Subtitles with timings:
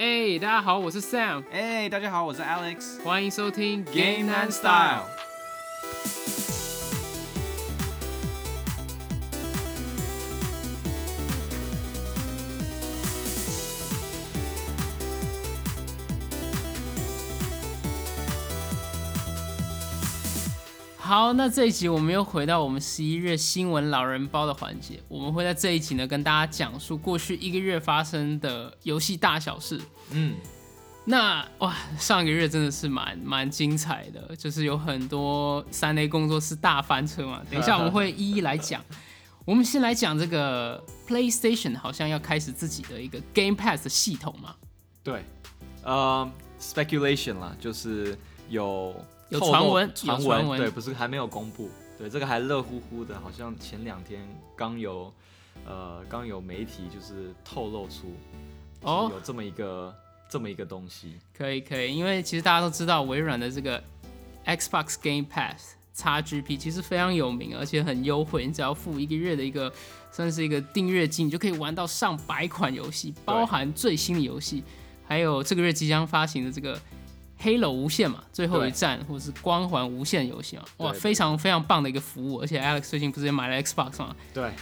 [0.00, 3.02] 哎、大家好，我是 Sam，哎、大家好，我是 Alex。
[3.02, 5.17] 欢迎收听 Game and Style。
[21.08, 29.80] 好，那这一集我们又回到我们十一月新闻老人包的环节，我们会在这一集呢跟大家讲述过去一个月发生的游戏大小事。
[30.10, 30.34] 嗯，
[31.06, 37.42] 那哇，上个月真的是蛮蛮精彩的，就是有很多三 A 工作室大翻车嘛。
[37.50, 38.84] 等一下我们会一一来讲。
[39.46, 44.54] 我们先来讲这个 PlayStation 好像要开始自己的一个 Game Pass 的系统嘛。
[45.02, 45.24] 对，
[45.84, 46.30] 呃
[46.60, 48.14] ，speculation 啦，就是
[48.50, 48.94] 有
[49.28, 51.68] 有传闻传闻对，不是还没有公布。
[51.98, 54.20] 对，这个还热乎乎的，好像前两天
[54.56, 55.12] 刚有，
[55.66, 58.14] 呃，刚有媒体就是透露出，
[58.82, 59.92] 哦有这么一个
[60.30, 61.18] 这么一个东西。
[61.36, 63.82] 可以可以，因为其实大家都知道微软的这个
[64.46, 69.72] Xbox Game Pass XGP 其实非常有名，而且很优惠，你只要付一个月的一个
[70.12, 74.62] 算是一个订阅金，你就可以玩到上百款游戏，包含最新的游戏，
[75.04, 76.80] 还有这个月即将发行的这个。
[77.40, 84.52] Halo 无限嘛，最后一站或者是光环无限游戏嘛，哇，非常非常棒的一个服务，而且 Alex 最近不是也买了 Xbox 嘛，对，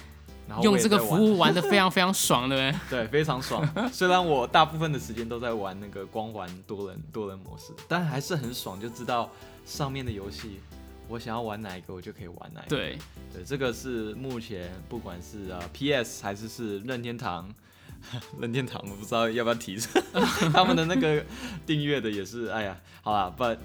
[0.46, 3.00] 然后用这个服务玩的非常非常爽，对不对？
[3.04, 3.66] 对，非常爽。
[3.90, 9.30] 虽然我大部分的时间都在玩那个光环多人多人模式，但还是很爽，就知道
[9.64, 10.60] 上面的游戏
[11.08, 12.76] 我想要玩哪一个，我就可以玩哪一个。
[12.76, 12.98] 对，
[13.32, 17.48] 对，这个是目前不管是呃 PS 还是是任天堂，
[18.40, 19.76] 任天堂我不知道要不要提
[20.52, 21.24] 他们的那个
[21.66, 23.58] 订阅的也是，哎呀，好啦，but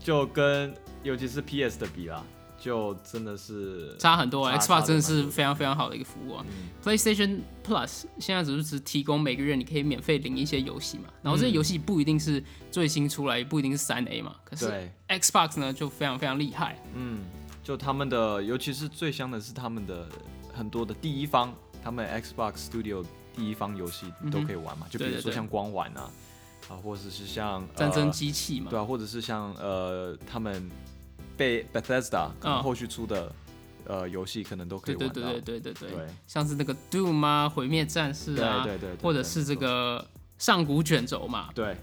[0.00, 2.22] 就跟尤其是 PS 的比啦，
[2.58, 6.44] 就真的是差很多，Xbox 真的是非常非常好的一个服务啊。
[6.48, 14.36] 嗯 PlayStation Plus 现在只是只提供每个月你可以免费领一些游戏嘛，然后这些嗯游戏不一定是最新出来，也不一定是三 A 嘛。
[14.44, 14.90] 可是。
[15.08, 17.20] Xbox 呢就非常非常厉害，嗯，
[17.62, 20.08] 就他们的，尤其是最香的是他们的
[20.52, 23.04] 很多的第一方，他们 Xbox Studio
[23.36, 26.10] 第一方游戏都可以玩嘛，就比如说像光环啊，
[26.68, 28.70] 啊，或者是像战争呃机器嘛。
[28.70, 30.68] 对啊，或者是像呃他们
[31.36, 33.32] 被 Bethesda 可能嗯后续出的、
[33.84, 35.14] 呃游戏，可能都可以玩到。
[35.14, 36.06] 对对对对对对对，对。
[36.26, 40.04] 像是那个 Doom 啊，毁灭战士啊，对对对对或者是这个
[40.38, 41.50] 上古卷轴嘛。
[41.54, 41.76] 对，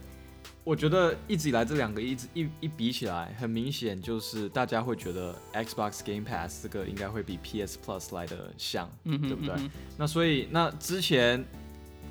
[0.63, 9.53] 我觉得一直以来这两个一直一一比起来，很明显就是大家会觉得 Xbox Game Pass 这个应该会比 PS Plus 来的像，嗯哼，对不对？
[9.57, 11.43] 嗯那所以那之前，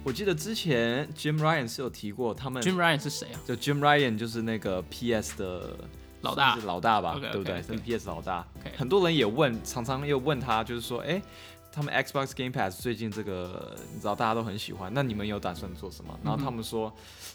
[0.04, 3.41] 我记得之前 Jim Ryan 是有提过，他们 Jim Ryan 是谁啊？
[3.46, 5.74] 就 Jim Ryan 就是那个 PS 的
[6.20, 8.46] 老大老大吧对不对是 PS 老大
[8.76, 11.20] 很多人也问，常常又问他，就是说，哎、
[11.72, 16.16] 他们 Xbox Game Pass 最近这个，你知道大家都很喜欢，那你们有打算做什么？
[16.22, 16.94] 然后他们说，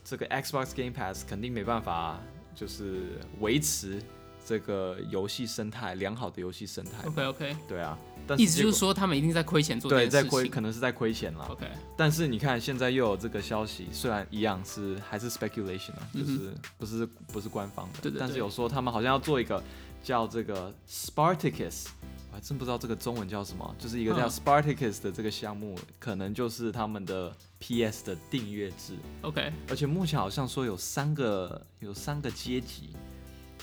[0.10, 2.18] 这个 Xbox Game Pass 肯定没办法，
[2.56, 4.02] 就是维持
[4.46, 7.06] 这个游戏生态良好的游戏生态。
[7.06, 8.00] OK OK，对啊，
[8.38, 10.08] 意思就是说他们一定在亏钱做这对。
[10.08, 11.46] 在亏，可能是在亏钱了。
[11.50, 19.62] OK，但是你看，现在又有这个消息，虽然一样是还是 speculation 啊，就嗯是不是不是官方的，对对对但是有说他们好像要做一个
[20.02, 21.97] 叫这个 Spartacus，我
[22.38, 28.94] 还真不知道这个中文叫什么，就是一个叫嗯 Spartacus 的这个项目，可能就是他们的 PS 的订阅制
[29.24, 32.92] ，OK，而且目前好像说有三个有三个阶级。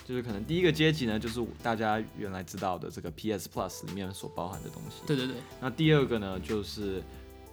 [0.04, 4.96] 就是可能第一个阶级呢，就是大家原来知道的这个 PS Plus 里面所包含的东西。
[5.06, 7.00] 对对对，那第二个呢，就是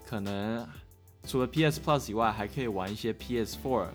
[0.05, 0.67] 可能
[1.25, 3.87] 除了 PS Plus 以外，还可以玩一些 PS4，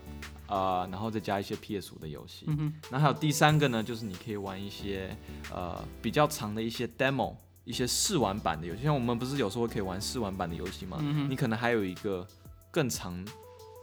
[0.48, 2.46] 呃，然后再加一些 PS 五的游戏。
[2.90, 5.16] 那还有第三个呢，就是你可以玩一些
[5.52, 7.34] 呃比较长的一些 demo，
[7.64, 8.82] 一些试玩版的游戏。
[8.82, 10.98] 像我们不是有时候可以玩试玩版的游戏吗？
[11.00, 12.26] 嗯你可能还有一个
[12.70, 13.24] 更长。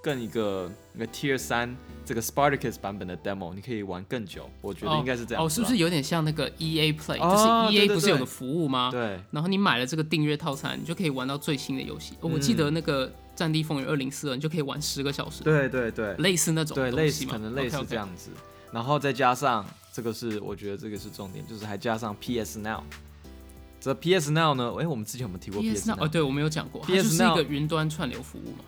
[0.03, 1.73] 更一个那个 Tier 三
[2.05, 8.89] 这个 Spartacus 版本的 demo，你可以玩更久，我觉得应该是这样哦，是不是有点像那个 EA Play？、哦就是 EA 不是有个服务吗？
[8.91, 12.15] 对，然后你买了这个订阅套餐，你就可以玩到最新的游戏。
[12.19, 18.29] 哦我记得那个《战地风云二零四二》，你就可以玩十个小时，对对对，类似那种对，类似可能类似这样子
[18.71, 22.81] 然后再加上这个是我觉得这个是重点，就是还加上 PS Now。
[23.79, 24.73] 这 PS Now 呢？
[24.79, 28.63] 哎，我们之前有没有提过 PS Now 哦，对我没有讲过，它 PS 就是一个云端串流服务嘛。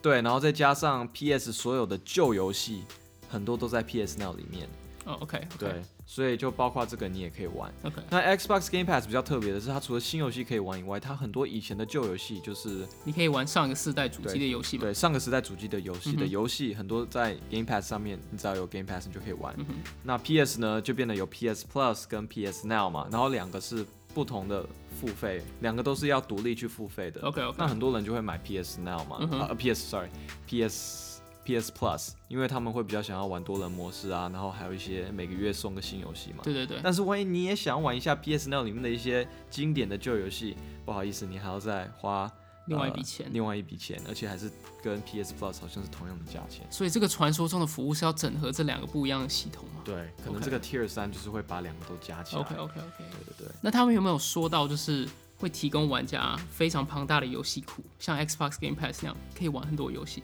[0.00, 2.84] 对，然后再加上 PS 所有的旧游戏，
[3.28, 4.68] 很多都在 PS Now 里面。
[5.04, 7.72] 哦，OK，, 对，所以就包括这个你也可以玩。
[7.82, 14.82] ，OK，那 Xbox Game Pass 比较特别的是，它除了新游戏可以玩以外，它很多以前的旧游戏，就是你可以玩上一个世代主机的游戏嘛。
[14.82, 19.54] 对上个时代主机的游戏的游戏，很多在 Game Pass 上面，你只要有 Game Pass 你就可以玩。
[19.56, 19.64] 嗯
[20.02, 23.86] 那 PS 呢，就变得有 PS Plus 跟 PS Now 嘛，然后两个是
[24.18, 24.66] 不同的
[24.98, 27.20] 付费，两个都是要独立去付费的。
[27.20, 30.08] ，OK OK，那很多人就会买 PS Now 嘛，嗯啊 PS sorry
[30.48, 36.40] PS PS Plus，因为他们会比较想要玩多人模式啊，然后还有一些每个月送个新游戏嘛。
[36.42, 42.28] 对对对，但是万一你也想玩一下 PS Now 里面的一些经典的旧游戏，不好意思，你还要再花
[42.68, 43.28] 另外一笔钱。
[43.32, 44.50] 另外一笔钱，而且还是
[44.82, 46.66] 跟 PS Plus 好像是同样的价钱。
[46.70, 49.82] 所以这个传说中的服务是要整合这两个不一样的系统吗？
[49.84, 52.42] 对，可能这个 Tier 三就是会把两个都加起来。
[52.42, 52.80] OK OK OK。
[52.98, 53.54] 对对对。
[53.60, 60.22] 那他们有没有说到，就是会提供玩家非常庞大的游戏库，像 Xbox Game Pass 那样，可以玩很多游戏？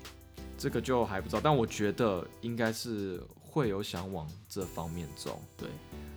[0.56, 5.43] 这个就还不知道，但我觉得应该是会有想往这方面走。
[5.56, 5.69] 对，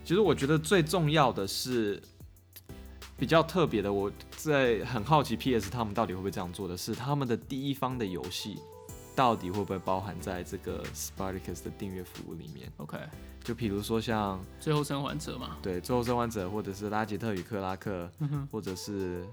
[0.04, 2.00] 其实我觉得最重要的是
[3.18, 8.56] 比较特别的，我在很好奇 PS 他们到底会不会这样做的是，他们的第一方的游戏
[9.16, 12.96] 到底会不会包含在这个 Spartacus 的订阅服务里面？OK，
[13.42, 19.24] 就比如说像最后生还者嘛，对《最后生还者》，或者是拉杰特与克拉克，嗯，或者是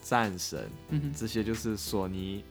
[0.00, 2.42] 战神，嗯，这些就是索尼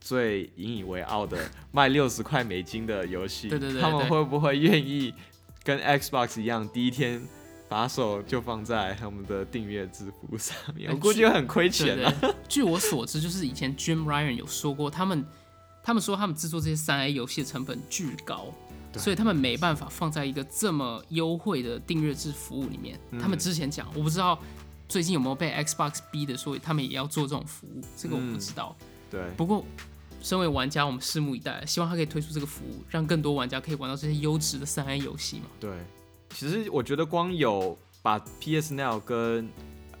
[0.00, 1.36] 最引以为傲的
[1.72, 3.48] 卖六十块美金的游戏。
[3.48, 5.12] 对对对他们会不会愿意
[5.64, 7.20] 跟 Xbox 一样，第一天
[7.68, 10.90] 把手就放在他们的订阅制服务上面？
[10.90, 12.14] 哎我估计会很亏钱啊。
[12.20, 12.34] 对。
[12.48, 15.24] 据我所知，就是以前 Jim Ryan 有说过，他们
[15.82, 18.52] 他们说他们制作这些三 A 游戏的成本巨高。
[18.96, 22.98] 所以他们没办法放在一个这么优惠的订阅制服务里面。
[23.10, 24.36] 嗯他们之前讲，我不知道
[24.88, 28.74] 最近有没有被 Xbox 逼的，所以他们也要做这种服务，这个我不嗯知道。
[29.10, 29.62] 对，不过，
[30.22, 35.44] 身为玩家，我们拭目以待，希望他可以推出这个服务，让更多玩家可以玩到这些优质的三 A 游戏嘛。
[35.60, 35.70] 对，
[36.30, 39.48] 其实我觉得光有把 PS Now 跟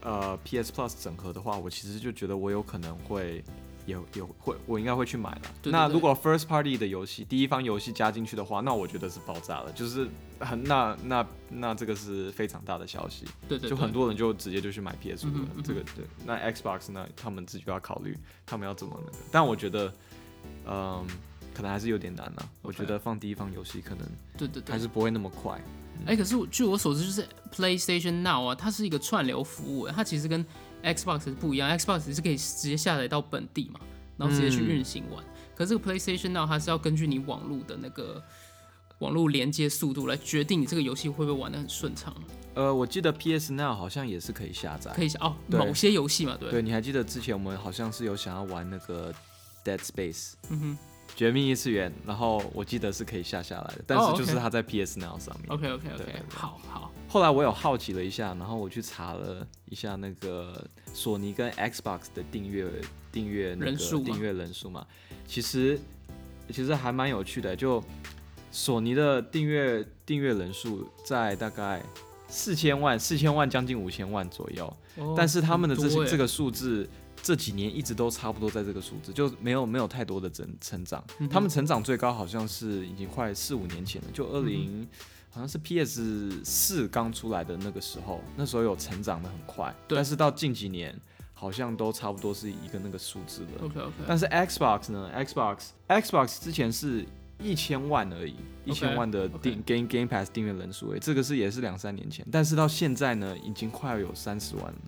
[0.00, 3.42] 呃 PS Plus 整合的话，我其实就觉得我有可能会
[3.86, 5.40] 有有会，我应该会去买了。
[5.62, 10.08] 对对对那如果 First Party 的游戏第一方游戏加进去的话，那我觉得是爆炸了，就是
[10.40, 15.36] 很那那那这个是非常大的消息，对对对，就很多人就直接就去买 PS 五了。
[15.38, 18.16] 嗯哼嗯这个对，那 Xbox 呢他们自己就要考虑
[18.46, 19.92] 他们要怎么那个，但我觉得
[20.66, 21.06] 嗯。
[21.54, 24.78] 可能还是有点难啊我觉得放第一方游戏可能对对对还。
[24.78, 25.60] 是不会那么快。
[26.06, 30.44] 哎、可是据我所知，就是 PlayStation Now 啊，它是一个串流服务，它其实跟
[30.82, 31.70] Xbox 是不一样。
[31.78, 33.80] Xbox 是可以直接下载到本地嘛，
[34.16, 35.22] 然后直接去嗯运行玩。
[35.54, 38.22] 可是这个 PlayStation Now 它是要根据你网络的那个
[39.00, 42.14] 网络连接速度来决定你这个游戏会不会玩的很顺畅。
[42.54, 44.92] 呃，我记得 PS Now 好像也是可以下载。
[44.94, 49.12] 可以下哦，某些游戏嘛，对，对，你还记得之前我们好像是有想要玩那个
[49.64, 50.78] Dead Space 嗯哼
[51.18, 55.48] 绝命异次元，然后我记得是可以下下来的，但哦是就是它在 PS Now 上面。
[55.48, 62.70] ，OK OK 对 OK，好好，后来我有好奇了一下，然后我去查了一下那个索尼跟 Xbox 的订阅
[63.10, 64.86] 订阅那个订阅人数嘛，
[65.26, 65.76] 其实
[66.52, 67.82] 其实还蛮有趣的，就
[68.52, 71.82] 索尼的订阅订阅人数在大概
[72.28, 74.64] 四千万四千万将近五千万左右。
[74.94, 76.88] 哦但是他们的这些这个数字
[77.22, 81.04] 这几年一直都差不多在这个数字，就没有没有太多的增成长。
[81.18, 84.86] 嗯他们成长最高好像是已经快四五年前了，就二零、
[85.30, 90.98] 好像是 PS 四刚出来的那个时候，那时候有成长的很快，但是到近几年
[91.34, 93.64] 好像都差不多是一个那个数字了。
[93.64, 97.04] OK OK，但是 Xbox 呢？Xbox Xbox 之前是
[97.40, 104.78] 一千万而已，一千万的订 Game Game Pass 订阅人数这个是也是两三年前，但是到现在呢，已经快要有三十万了。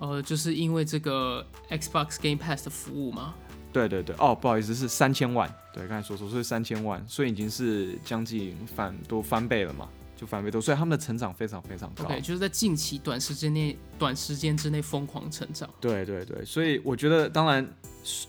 [0.00, 3.34] 呃，就是因为这个 Xbox Game Pass 的服务吗，
[3.72, 5.52] 对对对，哦，不好意思，是三千万。
[5.72, 12.04] 对，刚才说说是三千万，所以已经是将近翻都翻倍了嘛，就翻倍多，所以他们的成长非常非常高。
[12.04, 15.68] OK，就是在近期短时间内、短时间之内疯狂成长。
[15.80, 17.68] 对对对，所以我觉得，当然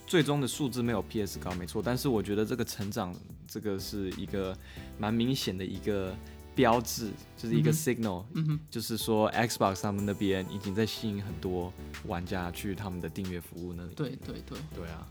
[0.07, 3.13] 最终的数字没有 PS 高，没错，但是我觉得这个成长，
[3.47, 4.57] 这个是一个
[4.97, 6.15] 蛮明显的一个
[6.55, 8.23] 标志，就是一个 signal，、
[8.71, 11.71] 就是说 Xbox 他们那边已经在吸引很多
[12.07, 13.93] 玩家去他们的订阅服务那里。
[13.93, 15.05] 对对对，对啊，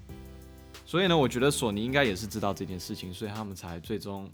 [0.87, 4.31] 所以呢，我觉得索尼应该也是知道这件事情，所以他们才最终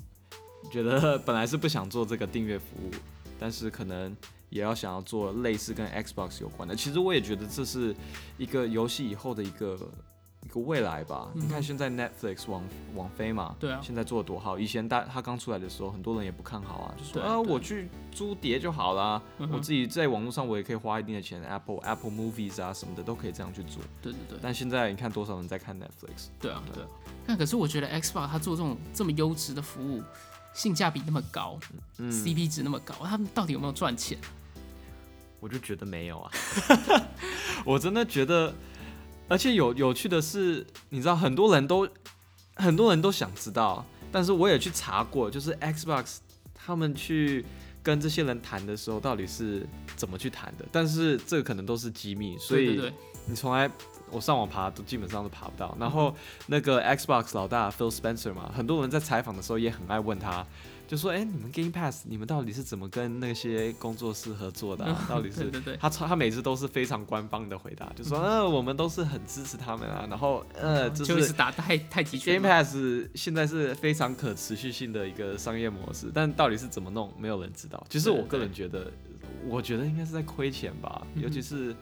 [0.70, 2.90] 觉得 本来是不想做这个订阅服务，
[3.38, 4.16] 但是可能
[4.48, 6.76] 也要想要做类似跟 Xbox 有关的。
[6.76, 7.94] 其实我也觉得这是
[8.38, 10.19] 一个游戏以后的一个一
[10.50, 11.28] 个未来吧。
[11.34, 12.62] 嗯你看现在 Netflix 网
[12.94, 14.58] 网飞嘛，对啊现在做的多好。
[14.58, 19.20] 以前大他刚出来的时候，很多人也不看好啊，就说啊，我去租碟就好啦，
[19.52, 23.82] 我自己在网络上我也可以花一定的钱，Apple Apple Movies 啊什么的都可以这样去做。
[24.02, 26.28] 对对对，但现在你看多少人在看 Netflix？
[26.40, 26.88] 对啊对对啊。
[27.26, 30.02] 但可是我觉得 Xbox 它做这种这么优质的服务，
[30.52, 31.58] 性价比那么高、
[31.98, 34.18] 嗯 c p 值那么高，他们到底有没有赚钱？
[35.38, 36.30] 我就觉得没有啊，
[37.64, 38.52] 我真的觉得，
[39.30, 41.88] 而且有有趣的是，你知道很多人都
[42.56, 46.16] 很多人都想知道，但是我也去查过，就是 Xbox
[46.52, 47.46] 他们去
[47.80, 52.92] 跟这些人谈的时候，到底是怎么去谈的，但是这个可能都是机密，所以
[53.26, 53.70] 你从来
[54.10, 55.76] 我上网爬都基本上都爬不到。
[55.78, 56.12] 然后
[56.48, 60.44] 那个 Xbox 老大 Phil Spencer 嘛，很多人在采访的时候也很爱问他，
[60.90, 65.06] 就说：“哎、你们 Game Pass 你们到底是怎么跟那些工作室合作的、啊？
[65.08, 70.04] 到底是对对对他超他每次都是非常官方的回答，就说：呃，我们都是很支持他们啊。
[70.10, 72.48] 然后呃，就就是是打太太极拳 Game。
[72.52, 72.76] Pass
[73.14, 77.86] 现在是非常可持续性的一个商业模式，但到底是怎么弄，没有人知道。
[77.88, 78.90] 其实我个人觉得，
[79.46, 81.72] 我觉得应该是在亏钱吧，嗯尤其是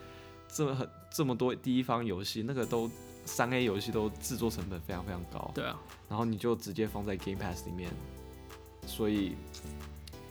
[0.52, 2.90] 这么很这么多第一方游戏，那个都
[3.24, 7.90] 三 A 游戏都制作成本非常非常高，对啊，然后你就直接放在 Game Pass 里面，
[8.88, 9.36] 所以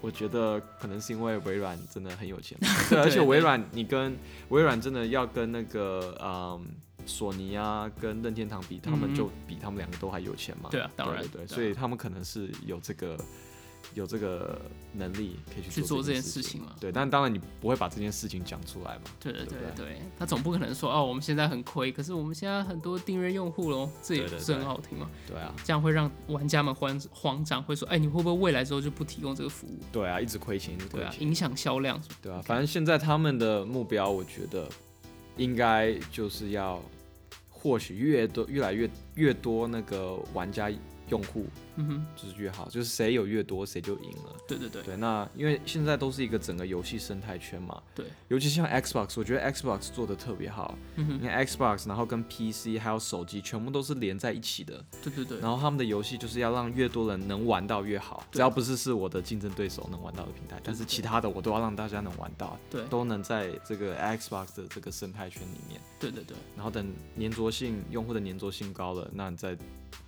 [0.02, 2.58] 我觉得可能是因为微软真的很有钱，
[2.90, 4.18] 对，而且微软你跟
[4.50, 6.68] 微软真的要跟那个嗯
[7.06, 13.18] 索尼啊跟任天堂比，他们嗯就比他们两个都还有钱嘛，对啊当然对所以他们可能是有这个。
[13.94, 14.60] 有这个
[14.94, 25.10] 能力可以去去做这件事事情嘛对，但当然你不会把这件事情讲出来嘛，对对对对，他总不可能说哦，我们现在很亏，可是我们现在很多订阅用户喽，这也是很好听嘛。
[25.28, 29.80] 对啊，这样会让玩家们慌慌张，会说，哎，你会不会未来之后就不提供这个服务？
[29.92, 32.00] 对啊，一直亏钱，一直亏对啊，钱，影响销量。
[32.22, 34.68] 对啊，反正现在他们的目标，我觉得
[35.38, 36.82] 应该就是要
[37.50, 40.70] 获取越多、越来越越多那个玩家
[41.10, 41.46] 用户，
[41.76, 44.36] 嗯哼，就是越好，就是谁有越多谁就赢了。
[44.48, 44.84] 对对对。
[44.84, 62.58] 对，那因为现在都是一个整个游戏生态圈嘛，对，尤其像 Xbox，我觉得 Xbox 做的特别好，嗯哼，因为 Xbox 然后跟 PC 还有手机全部都是连在一起的，对对对，然后他们的游戏就是要让越多人能玩到越好，只要不是是我的竞争对手能玩到的平台，但是其他的我都要让大家能玩到。
[62.70, 66.36] 对都能在这个 Xbox 的这个生态圈里面，对对对。
[66.56, 66.86] 然后等
[67.20, 69.58] 粘着性用户的粘着性高了，那你再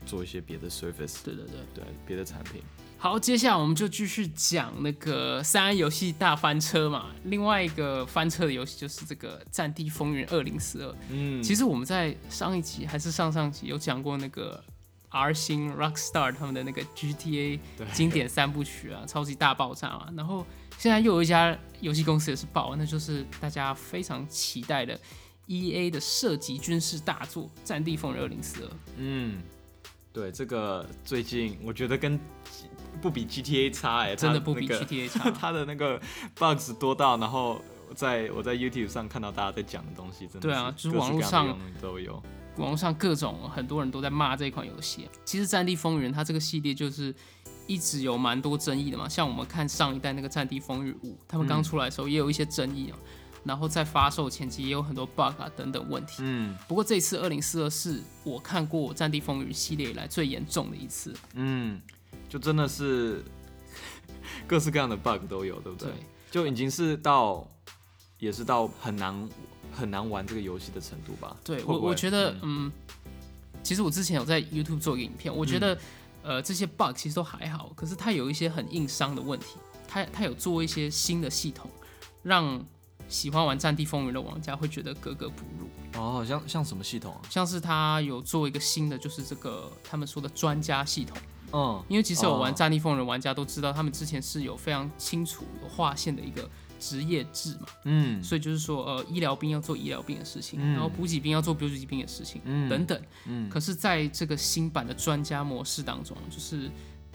[0.05, 1.59] 做一些别的 service，对对对。
[1.75, 2.61] 对别的产品。
[2.97, 7.11] 好，接下来我们就继续讲那个三 A 游戏大翻车嘛。
[7.23, 10.91] 另外一个翻车的游戏就是这个《战地风云二零四二》。
[11.09, 14.61] 嗯，其实我们在上一集还是上上集有讲过那个
[15.07, 17.59] R 星 Rockstar 他们的那个 GTA
[17.93, 20.09] 经典三部曲啊，超级大爆炸嘛。
[20.17, 20.45] 然后
[20.77, 24.99] 现在又有一家游戏公司也是爆，那就是大家非常期待的
[25.47, 28.67] EA 的射击军事大作《战地风云二零四二》。
[28.97, 29.41] 嗯，
[30.19, 32.19] 对这个最近我觉得跟
[33.01, 35.31] 不比 GTA 差哎、真的不比 GTA 差。
[35.31, 35.99] 它的那个
[36.37, 37.61] bugs 多到，然后
[37.95, 42.21] 在我在 YouTube 上看到大家在讲的东西，真的对啊就是网络上都有。
[42.57, 45.07] 网络上各种很多人都在骂这款游戏。
[45.23, 47.15] 其实《战地风云》它这个系列就是
[47.67, 52.99] 一直有蛮多争议的嘛，像我们看上一代那个《战地风云五》，他们刚出来的时候也有一些争议啊。
[53.43, 56.17] 然后在发售前期也有很多 bug 啊等等问题。
[56.19, 61.13] 嗯不过这一次二零四二是我看过《战地风云》系列以来最严重的一次。
[61.33, 61.81] 嗯，
[62.27, 63.23] 就真的是
[64.47, 65.89] 各式各样的 bug 都有，对不对？
[65.89, 65.93] 对，
[66.31, 67.47] 就已经是到
[68.17, 69.29] 也是到很难
[69.71, 71.35] 很难玩这个游戏的程度吧？
[71.43, 72.71] 对我我觉得嗯嗯
[73.61, 75.77] 其实我之前有在 YouTube 做一个影片，我觉得、
[76.23, 81.69] 呃这些 bug 其实都还好，可是它有一些很硬伤的问题，它它有做一些新的系统，
[82.23, 82.65] 让
[83.09, 85.67] 喜欢玩《战地风云》的玩家会觉得格格不入。
[85.99, 87.21] 哦，像像什么系统啊？
[87.29, 91.17] 像是他有做一个新的，就是这个他们说的专家系统，
[91.51, 91.83] 嗯。
[91.89, 96.47] 因为其实有玩哦《战地风云》的玩家都知道，他们之前是有非常清楚有划线的一个
[96.79, 98.23] 职业制嘛，嗯。
[98.23, 100.73] 所以就是说呃医疗兵要做医疗兵的事情，嗯。
[100.73, 102.69] 然后补给兵要做补给兵的事情，嗯。
[102.69, 103.01] 等等。
[103.25, 103.49] 嗯。
[103.49, 106.69] 可是在这个新版的专家模式当中，就是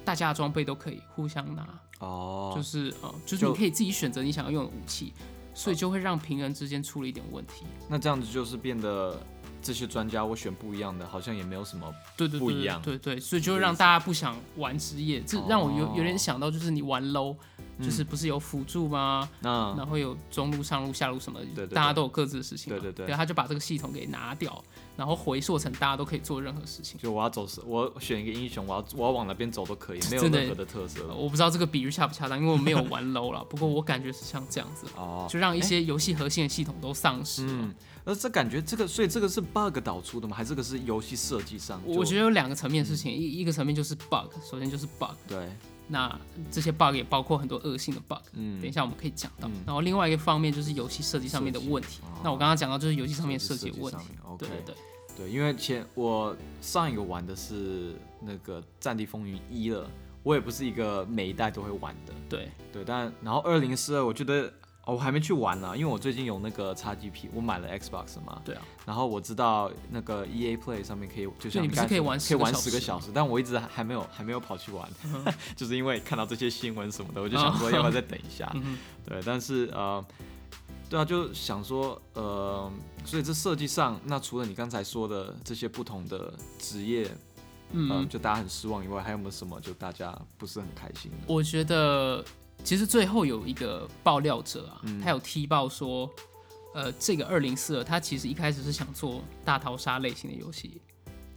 [0.05, 1.67] 大家的装备都可以互相拿，
[2.01, 5.15] 哦，就是呃，就是你可以自己选择你想要用的武器，
[5.55, 7.65] 所以就会让平人之间出了一点问题。
[7.89, 9.19] 那这样子就是变得
[9.63, 12.83] 这些专家我选不一样的，好像也没有什么对对对不一样。
[12.83, 17.35] 对对，所以就会让大家不想玩职业，这让我有哦有点想到，就是你玩 low，
[17.81, 19.29] 就是嗯不是有辅助吗？
[19.43, 22.79] 嗯然后有中路、上路、下路什么的，对对大家都有各自的事情嘛。
[22.81, 24.63] 对对对他就把这个系统给拿掉，
[24.97, 26.99] 然后回溯成大家都可以做任何事情。
[27.01, 33.43] 就我要走是，我选一个英雄，我要我要往哪边走都可以， 没有任何的特色呃我不知道这个比喻恰不恰当，因为我没有玩 low 了。
[33.45, 35.27] 不过我感觉是像这样子，哦。
[35.29, 37.53] 就让一些游戏核心的系统都丧失了。
[37.53, 40.37] 嗯，而这感觉这个，所以这个是 bug 导出的吗？
[40.37, 41.81] 还是这个是游戏设计上？
[41.85, 45.49] 我觉得得有两个层面的事情，一一个层面就是 bug，首先就是 bug，对，
[45.87, 46.19] 那
[46.51, 48.19] 这些 bug 也包括很多恶性的 bug。
[48.33, 49.49] 嗯，等一下我们可以讲到。
[49.49, 52.01] 嗯然后另外一个方面就是游戏设计上面的问题。
[52.03, 54.07] 哦那我刚刚讲到就是游戏上面设计的问题。
[54.39, 54.75] 对对对，
[55.17, 59.89] 对，因为前我上一个玩的是那个《战地风云一》了，
[60.23, 64.51] 我也不是一个每一代都会玩的，对对，但然后二零四二，我觉得、
[64.87, 75.25] 哦、我还没去玩呢，因为我最近有那个 XGP，我买了 Xbox 嘛，对啊，然后我知道那个 EA Play 上面可以，就像你不是可以玩10说可以玩个小时十个小时，但我一直还没有还没有跑去玩，嗯
[75.57, 78.51] 就是因为看到这些新闻什么的，我就想说要不要再等一下。
[78.55, 80.05] 嗯对，但是呃，
[80.91, 82.71] 对啊，就想说，呃，
[83.05, 87.11] 所以这设计上，那除了你刚才说的这些不同的职业，
[87.73, 91.19] 嗯、嗯，就大家很失望以外，还有没有什么就大家不是很开心的？
[91.27, 92.25] 我觉得
[92.65, 96.11] 其实最后有一个爆料者啊，嗯他有踢爆说，
[96.75, 100.81] 呃，这个二零四二，他其实一开始是想做大逃杀类型的游戏，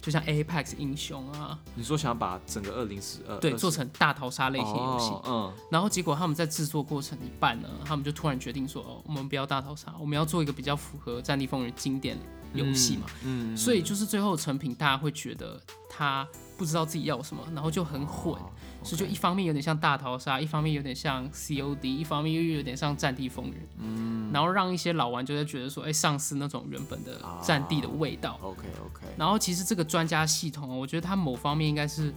[0.00, 5.10] 就像 Apex 英雄啊，你说想把整个二零四二对，做成大逃杀类型游戏。
[5.28, 12.18] 哦然后结果他们在制作过程一半呢，他们就突然决定说，哦，我们不要大逃杀，我们要做一个比较符合《战地风云》经典
[12.54, 13.06] 游戏嘛。
[13.22, 18.34] 嗯，嗯所以就是最后成品，大家会觉得他不知道自己要什么，然后就很混。
[18.34, 18.50] 哦
[18.84, 28.38] 所以就一方面有点像大逃杀，一方面有点像 COD，一方面又有点像战地风云，嗯，然后让一些老玩就在觉得说，哎、丧失那种原本的战地的味道。
[28.40, 32.14] OK OK，然后其实这个专家系统哦，我觉得它某方面应该是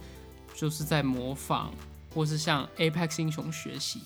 [0.54, 1.72] 就是在模仿，
[2.14, 4.00] 或是向 Apex 英雄学习，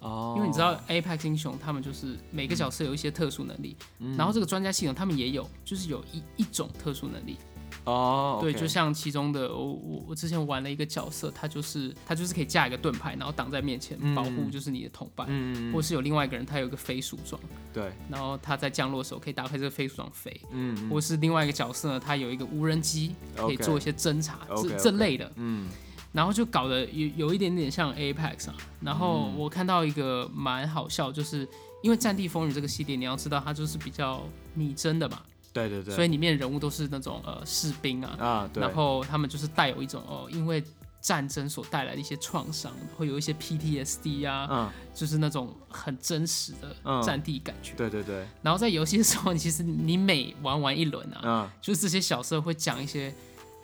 [0.00, 4.14] 哦，因为你知道 Apex 英雄他们就是每个角色有一些特殊能力，嗯。
[4.18, 7.38] 然后这个专家系统他们也有，就是有一一种特殊能力，
[7.84, 17.40] 哦，对就像其中的我我我之前玩了一个角色，他就是他就是可以架一个盾牌，然后挡在面前，嗯保护就是你的同伴，嗯，或是有另外一个人他有一个飞鼠装，
[17.72, 25.68] 对，然后他在降落的时候可以打开这个飞鼠装飞，嗯或是另外一个角色呢，他有一个无人机可以做一些侦查这这类的，嗯。
[26.12, 28.56] 然后就搞得有有一点点像 Apex 啊。
[28.82, 29.38] 然后嗯。
[29.38, 31.48] 我看到一个蛮好笑，就是
[31.82, 34.22] 因为《战地风云》这个系列，你要知道它就是比较
[34.52, 35.22] 拟真的嘛，
[35.52, 40.62] 对对对，所以里面人物都是那种呃士兵啊，啊对，然后他们就是带有一种哦，因为
[41.00, 44.70] 战争所带来的一些创伤，会有一些 PTSD 啊，嗯。
[44.94, 46.52] 就是那种很真实
[46.84, 47.72] 嗯的战地感觉。
[47.76, 51.50] 对对对，然后在游戏的时候，其实你每玩完一轮啊，嗯。
[51.60, 53.12] 就是这些小色会讲一些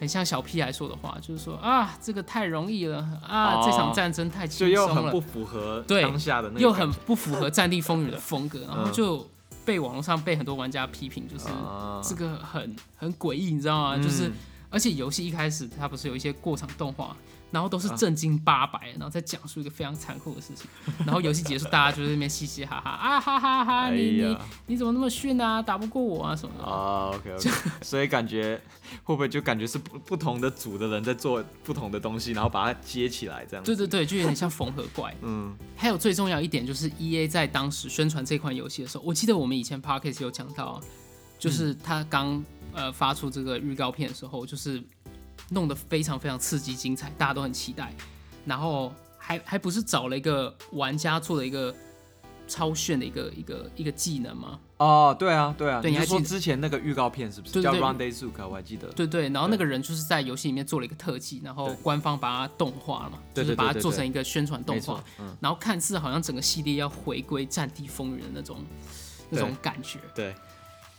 [0.01, 3.63] 很像小屁孩说的话，就是说啊，这个太容易了啊，哦。
[3.65, 4.95] 这场战争太就轻松了。
[4.95, 8.93] 又很不，符合对当下的那个又很不符合战地风云的风格，然后嗯。
[8.93, 9.29] 就
[9.69, 14.03] 被网络上被很多玩家批评，就是啊这个很很诡异，你知道吗？
[14.03, 14.33] 就是嗯
[14.71, 17.15] 而且游戏一开始它不是有一些过场动画，
[17.51, 20.67] 然后都是啊正经八百，然后再讲述一个非常残酷的事情，
[21.07, 26.65] 然后游戏结束，大家就在那边嘻嘻哈哈啊哈哈哈，哎你你你怎么那么逊啊，打不过我啊什么的。
[26.65, 27.51] 啊，OK OK，
[27.83, 28.61] 所以感觉
[29.05, 33.75] 会不会就感觉是不不同的组的人在做不同的东西，然后把它接起来这样子？
[33.75, 35.15] 对对对，就有点像缝合怪。
[35.23, 40.81] 嗯还有最重要一点就是，E A 在当时宣传这款游戏的时候，我记得我们以前 Podcast 有讲到，
[41.39, 42.45] 就是他刚
[42.75, 44.83] 呃发出这个预告片的时候，就是
[45.51, 47.93] 弄得非常非常刺激精彩，大家都很期待。
[48.45, 51.75] 然后还还不是找了一个玩家做了一个
[52.47, 54.59] 超炫的一个一个一个技能吗？
[54.79, 58.49] 哦，对啊对啊，对你还说之前那个预告片是不是叫对对对 Round Day Zuka？
[58.49, 58.89] 我还记得。
[58.93, 65.03] 对对，然后那个人就是在游戏里面做了一个特技，然后官方把它动画了嘛，就是把它做成一个宣传动画
[65.41, 68.65] 然后看似好像整个系列要回归《战地风云》的那种
[69.31, 69.99] 那种感觉。
[70.15, 70.35] 对，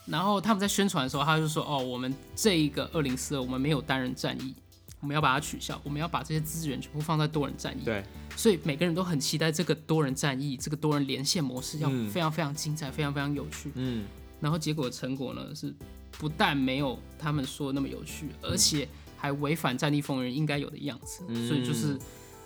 [0.09, 4.55] 然后他们在宣传的时候，他就说：“哦，我们这一个二零四二，我们没有单人战役，
[4.99, 8.03] 我们要把它取消，我们要把这些资源全部放在多人战役。”对，
[8.35, 13.71] 所以每个人都很期待这个多人战役，这个多人连线模式要嗯非常非常精彩，非常非常有趣。
[13.75, 14.05] 嗯，
[14.41, 15.73] 然后结果成果呢是
[16.11, 21.97] 不但没有他们说的那么有趣，而且还违反《战地风云》应该有的样子，嗯所以就是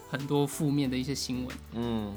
[0.10, 1.58] 很多负面的一些新闻。
[1.73, 2.13] 嗯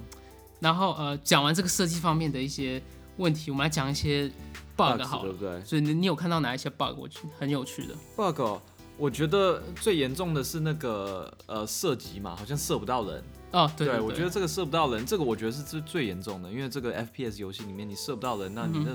[0.58, 2.82] 然后呃，讲完这个设计方面的一些
[3.18, 4.30] 问题，我们来讲一些
[4.76, 5.22] bug。
[5.22, 6.98] 对不对所以你你有看到哪一些 bug？
[6.98, 7.94] 我觉得很有趣的。
[8.16, 8.60] ？bug，哦
[8.98, 13.22] 我觉得最严重的是那个呃射击嘛，好像射不到人。
[13.52, 18.92] 哦，对对我觉得这个射不到人，这个我觉得是最最严重的，因为这个 FPS 游戏里面你射不到人，那你那、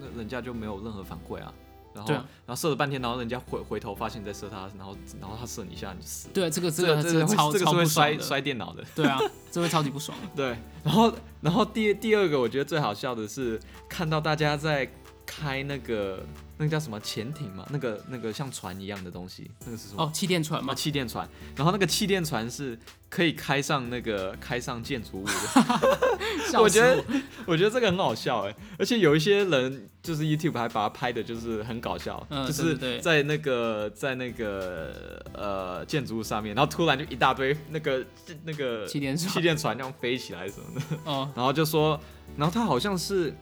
[0.00, 1.52] 那人家就没有任何反馈啊。
[1.94, 6.34] 然后、啊然后射了半天，然后人家回回头发现你在射他，然后然后他射你一下你就死了。
[6.34, 8.18] 对这个这这个这个超超这个是会摔。
[8.18, 8.84] 摔电脑的。
[8.94, 9.18] 对啊，
[9.50, 10.18] 这会超级不爽。
[10.36, 13.58] 对，然后然后第第二个我觉得最好笑的是
[13.88, 14.90] 看到大家在
[15.26, 16.24] 开那个
[16.56, 20.04] 那个叫什么潜艇嘛，那个那个像船一样的东西，那个是什么？
[20.04, 26.68] 哦，气垫船啊，嘛，气垫船，然后那个气垫船是可以开上那个开上建筑物的，我。
[26.76, 27.02] 觉得
[27.46, 38.04] 我觉得这个很好笑哎，而且有一些人就是 YouTube 还把它拍的，就是很搞笑，嗯就是在那个在那个呃建筑物上面，然后突然就一大堆那个
[38.44, 39.32] 那个气垫船。
[39.32, 41.98] 气垫船这样飞起来什么的，哦，然后就说，
[42.36, 43.34] 然后他好像是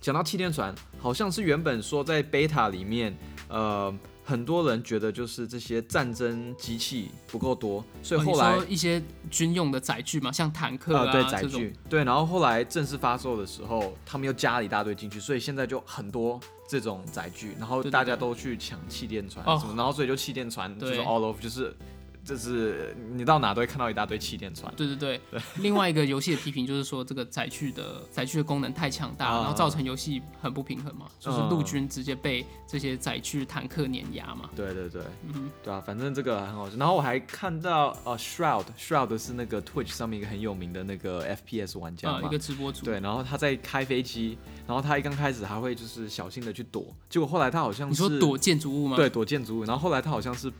[0.00, 3.16] 讲到气垫船，好像是原本说在 beta 里面，
[3.48, 3.94] 呃。
[4.28, 21.74] 很多人觉得就是这些战争机器不够多，所以哦后来一些军用的载具嘛，像坦克呃，啊，对载具，对，然后后来正式发售的时候，他们又加了一大堆进去，所以现在就很多这种载具，然后大家都去抢气垫船哦什么，然后所以就气垫船就是 all of 就是
[22.28, 24.70] 就是你到哪都会看到一大堆气垫船。
[24.76, 24.96] 对对
[25.30, 34.50] 对，另外一个游戏的批评就是说，这个载具的载具的功能太强大，啊然后造成游戏很不平衡嘛，就是嗯陆军直接被这些载具坦克碾压嘛。
[34.56, 36.76] 对对对，嗯对啊，反正这个很好笑。
[36.76, 42.38] 然后我还看到呃，Shroud，Shroud 是那个 Twitch 上面一个很有名的那个 FPS 玩家一个。
[42.38, 48.96] 直播主，对，然后他在开飞机，然后他一刚开始还会就是小心的去躲，结果后来他好像是你说躲建筑物吗？
[48.96, 50.50] 对，躲建筑物，然后后来他好像是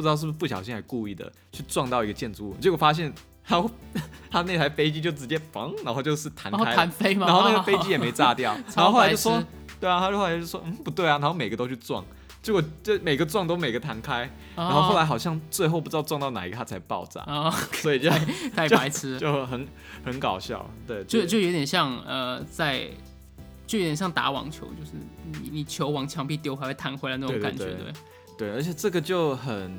[0.00, 3.12] 不知道是不是不小心还故意的去撞到一个建筑物，结果发现
[3.44, 3.62] 他
[4.30, 9.42] 他那台飞机就直接嘣，然后就是弹开，弹飞嘛，然后那个飞机也没炸掉， 然后后来就说，
[9.78, 12.02] 对啊，他就后来就说嗯不对啊，然后每个都去撞，
[12.40, 14.20] 结果就每个撞都每个弹开，
[14.56, 18.08] 然然后后来好像最后不知道撞到哪一个他才爆炸，啊， 所以就
[18.54, 19.68] 太白痴了，就很
[20.02, 22.88] 很搞笑，对，就就有点像呃，在
[23.66, 24.92] 就有点像打网球，就是
[25.42, 27.84] 你你球往墙壁丢还会弹回来那种感觉，对对。
[27.84, 27.92] 对，
[28.48, 29.70] 而且这个就很，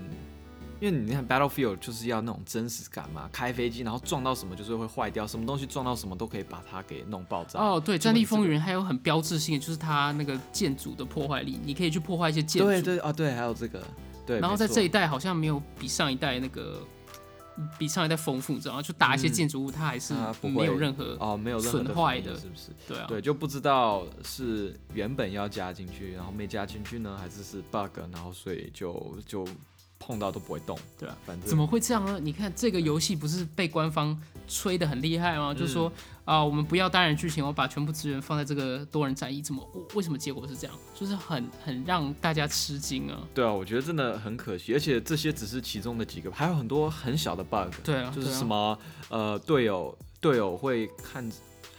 [0.79, 7.59] 因为你看 Battlefield 就是要那种真实感嘛，开飞机然后撞到什么就是会坏掉，什么东西撞到什么都可以把它给弄爆炸。
[7.59, 12.67] 哦，对，《战地风云》还有很标志性的，就是它那个建筑的破坏力，你可以去破坏一些建筑。
[12.67, 13.81] 对对啊，对，还有这个，
[14.25, 14.39] 对。
[14.39, 16.81] 然后在这一代好像没有比上一代那个
[17.77, 18.81] 比上一代丰富，你知道吗？
[18.81, 22.71] 就打一些嗯建筑物，它还是没有任何哦，没有任何损坏的是不是？
[22.87, 23.05] 对啊。
[23.07, 29.47] 对，就不知道是原本要加进去，然后没加进去呢，还是是 bug，然后所以就就
[29.99, 30.77] 碰到都不会动。
[30.97, 32.19] 对啊，反正怎么会这样呢？
[32.19, 35.53] 你看这个游戏不是被官方吹的很厉害吗？
[35.53, 35.91] 就是说
[36.23, 40.75] 啊、我们不要单人剧情，我把全部资源放在这个多人战役，怎么为什么结果是这样？
[40.93, 43.19] 就是很很让大家吃惊啊！
[43.33, 47.73] 对啊，我觉得真的很可惜，而且这些只是其中的几个，还有很多很小的 bug。
[47.83, 48.77] 对啊，就是什么
[49.09, 51.27] 呃队友队友会看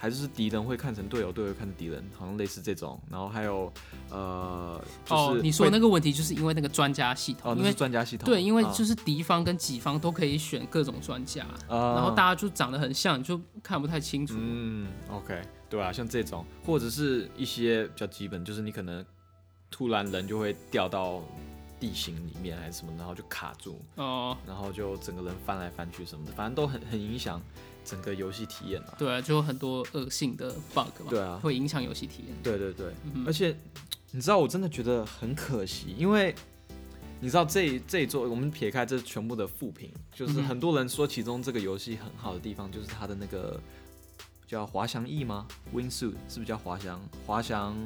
[0.03, 3.01] 还是敌人会看成队友，队友看成敌人，好像类似这种。
[3.09, 3.73] 然后还有
[4.11, 8.27] 呃，就是哦，你说那个问题就是因为那个专家系统，哦，因为专家系统。
[8.27, 14.35] 对，因为啊就是敌方跟己方都可以选各种专家，呃然后大家就长得很像，你就看不太清楚。
[14.37, 19.07] 嗯，OK，对啊，像这种或者是一些比较基本，就是你可能
[19.71, 21.23] 突然人就会掉到
[21.79, 27.41] 地形里面还是什么，然后就卡住，哦、然后就整个人翻来翻去什么的，反正都很很影响
[27.85, 28.95] 整个游戏体验啊。
[28.99, 32.37] 对啊，就有很多恶性的 bug 嘛，对啊会影响游戏体验。
[32.43, 33.57] 对对对，嗯而且
[34.11, 36.35] 你知道，我真的觉得很可惜，因为
[37.21, 43.61] 你知道这这一座，我们撇开这全部的负评，就是很多人说其中这个游戏很好的地方，就是它的那个
[44.47, 47.77] 叫滑翔翼吗？Wingsuit 是不是叫滑翔滑翔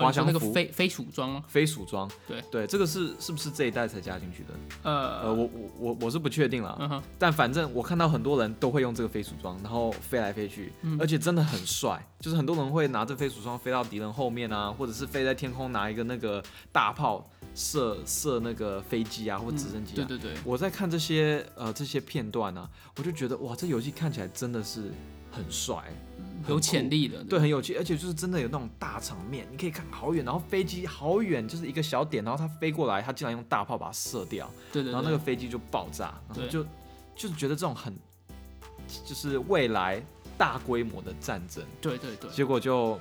[0.00, 0.40] 哦滑你说那个？
[0.52, 1.44] 飞飞鼠装吗？
[1.46, 4.54] 飞鼠装，对对，这个是是不是这一代才加进去的？
[4.82, 12.04] 呃，呃，我我我我是不确定了，嗯，但反正我看到很多人都会用这个飞鼠装，然后飞来飞去，嗯而且真的很帅。
[12.20, 20.04] 就是很多人会拿着飞鼠装飞到敌人后面啊，或者是飞在天空拿一个那个大炮射射那个飞机啊或直升机啊。
[20.06, 24.92] 对对对，我在看这些呃这些片段啊，我就觉得哇，这游戏看起来真的是
[25.30, 26.09] 很帅，很
[26.48, 27.22] 有潜力的。
[27.24, 34.50] 对，很有趣，而且就是真的有那种大场面，你可以看好远，然后飞机好远，就是一个小点，然后它飞过来，它竟然用大炮把它射掉。
[34.72, 36.64] 对对对，然后那个飞机就爆炸，然后就
[37.14, 37.94] 就是觉得这种很
[39.04, 40.02] 就是未来
[40.38, 42.98] 大规模的战争，对对对，结果就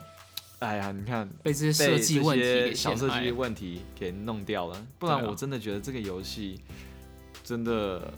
[0.60, 3.32] 哎呀，你看被这些设计问题小设计。
[3.32, 6.60] 问题给弄掉了，不然我真的觉得这个游戏
[7.44, 8.14] 真的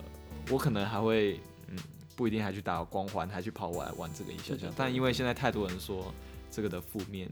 [0.50, 1.78] 我可能还会嗯
[2.16, 6.14] 不一定还去打光环，还去跑过来玩这个一下下但因为现在太多人说
[6.50, 7.30] 这个的负面。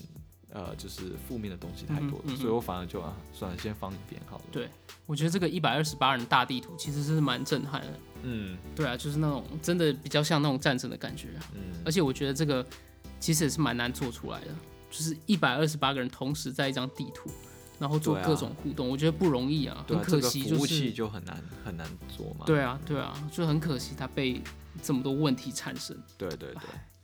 [0.52, 4.44] 呃，就是负面的东西太多了，嗯哼嗯所以我反而就啊，算了，先放一边好了。
[4.52, 4.68] 对
[5.06, 8.00] 我觉得这个一百二十八人大地图其实是蛮震撼的。
[8.24, 11.52] 嗯对啊，就是那种真的比较像那种战争的感觉啊。
[11.54, 12.66] 嗯，而且我觉得这个
[13.20, 14.48] 其实也是蛮难做出来的，
[14.90, 17.30] 就是一百二十八个人同时在一张地图，
[17.78, 21.88] 然后做各种互动，我觉得不容易啊，啊，很可这个服务惜就是器就很难很难
[22.18, 22.48] 做嘛。
[22.48, 24.42] 对啊，对啊，就很可惜它被
[24.82, 25.96] 这么多问题产生。
[26.18, 26.62] 对对对，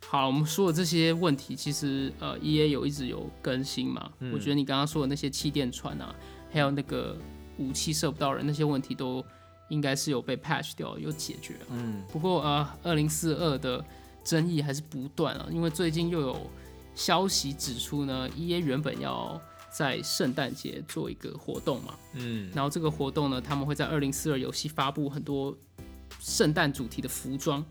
[0.08, 4.12] 好，我们说的这些问题，其实呃，E A 有一直有更新嘛。
[4.20, 6.16] 嗯我觉得你刚刚说的那些气垫船啊，
[6.52, 7.18] 还有那个
[7.58, 9.24] 武器射不到人那些问题，都
[9.70, 11.68] 应该是有被 patch 掉，有解决啊。
[11.72, 13.84] 嗯不过呃，二零四二的
[14.24, 16.50] 争议还是不断啊，因为最近又有
[16.94, 25.56] 消息指出呢，E A 原本要在圣诞节做一个活动嘛，嗯然后这个活动呢，他们会在二零四二游戏发布很多
[26.20, 27.64] 圣诞主题的服装，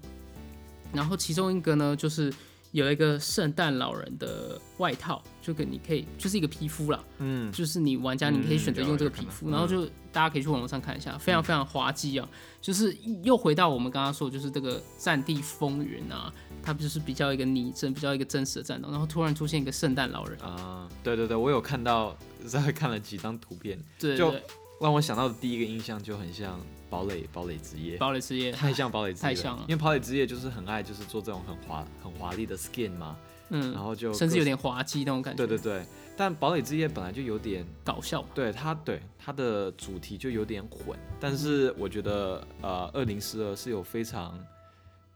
[0.93, 2.33] 然后其中一个呢，就是
[2.73, 12.29] 有一个圣诞老人的外套，就跟你可以就是一个皮肤啦，嗯，就是你玩家你可以选择用这个皮肤，然后就大家可以去网络上看一下，非常非常滑稽啊！
[12.61, 22.17] 就是又回到我们刚刚说，就是这个《战地风云》啊，它不就是比较一个拟真、比较一个真实的战斗，然后突然出现一个圣诞老人，啊，对对对，我有看到，
[22.47, 24.43] 稍微看了几张图片，对对，
[24.81, 26.61] 让我想到的第一个印象就很像
[26.91, 28.53] 堡垒堡垒之夜，堡垒之夜。
[28.53, 29.65] 太像堡垒之夜，太像了。
[29.69, 33.17] 因为堡垒之夜就是很爱就是做这种很华很华丽的 skin 嘛，
[33.51, 38.29] 嗯然嗯，后就甚至有各点滑稽那种感觉，对对对，但堡垒之夜本来就有点搞笑嘛。
[38.35, 44.39] 对它对它的主题就有点混，但是我觉得呃二零四二是有非常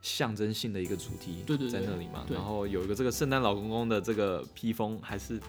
[0.01, 2.37] 象征性的一个主题对对对在那里嘛，对。
[2.37, 5.41] 然后有一个这个圣诞老公公的这个披风还是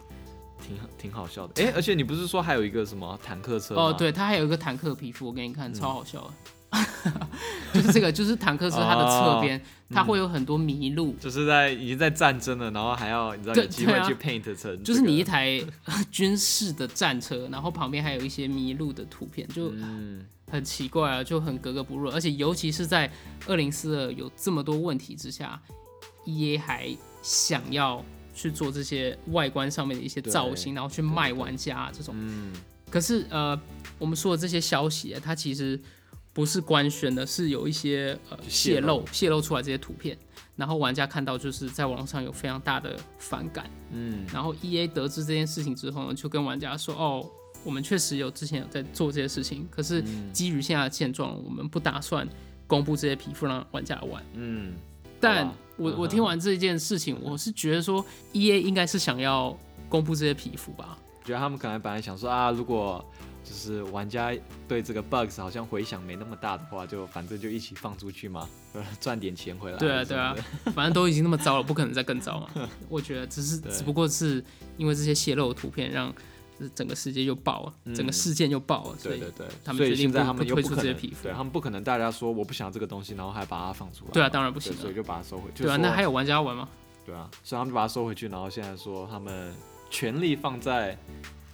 [0.60, 3.82] 挺挺好笑的，哎、而且你不是说还有一个什么坦克车吗？
[3.82, 5.74] 哦，，对，它还有一个坦克皮肤，我给你看，嗯。
[5.74, 6.30] 超好笑的。
[7.74, 15.60] 就是这个，就是坦克车它的侧边，它会有很多麋鹿，就是在已经在战争了，然后还要你知道对有机会去 paint 成、就是你一台
[16.12, 20.24] 军事的战车，然后旁边还有一些麋鹿的图片，就嗯。
[20.52, 22.10] 很奇怪啊，就很格格不入。
[22.10, 23.08] 而且尤其是在
[23.46, 25.60] 二零四二有这么多问题之下
[26.24, 28.04] ，E A 还想要
[28.40, 32.14] 去做这些外观上面的一些造型，然后去卖玩家这种。
[32.16, 32.52] 嗯
[32.90, 33.60] 可是呃，
[33.98, 35.78] 我们说的这些消息啊，它其实
[36.32, 40.18] 不是官宣的，是有一些呃泄泄露露泄露出来这些图片，
[40.56, 43.70] 然后玩家看到就是在网上有非常大的反感。
[43.92, 47.24] 嗯然后 E A 得知这件事情之后呢，就跟玩家说：“哦，
[47.62, 52.28] 我们确实有之前有在做这些事情，可是嗯基于现在的现状，我们不打算
[52.66, 54.20] 公布这些皮肤让玩家玩。
[54.34, 54.72] 嗯，
[55.20, 59.56] 但我我听完这件事情，我是觉得说 E A 应该是想要
[59.88, 60.98] 公布这些皮肤吧？
[61.24, 63.04] 觉得他们可能本来想说啊，如果
[63.44, 64.32] 就是玩家
[64.68, 69.78] 对这个 bugs 好像回响没那么大的话，就反正就一起放出去嘛，呃 赚点钱回来。
[69.78, 70.34] 对啊，对啊，
[70.74, 72.68] 反正都已经那么糟了，不可能再更糟嘛。
[72.88, 74.42] 我觉得只是 只不过是
[74.76, 76.12] 因为这些泄露的图片让
[76.74, 84.10] 整个世界就爆了，嗯整个事件就爆了，所以对对对，他们决定在他们推出这些皮肤对他们不可能大家说我不想要这个东西，然后还把它放出来。
[84.12, 85.50] 对啊当然不行所以就把它收回。
[85.54, 86.68] 对啊，那还有玩家要玩吗？
[87.06, 89.54] 对啊，所以他们就把它收回去，然后现在说他们
[89.90, 90.96] 全力放在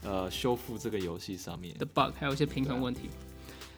[0.02, 1.76] 呃修复这个游戏上面。
[1.78, 3.08] 的 bug，还有一些平啊衡问题。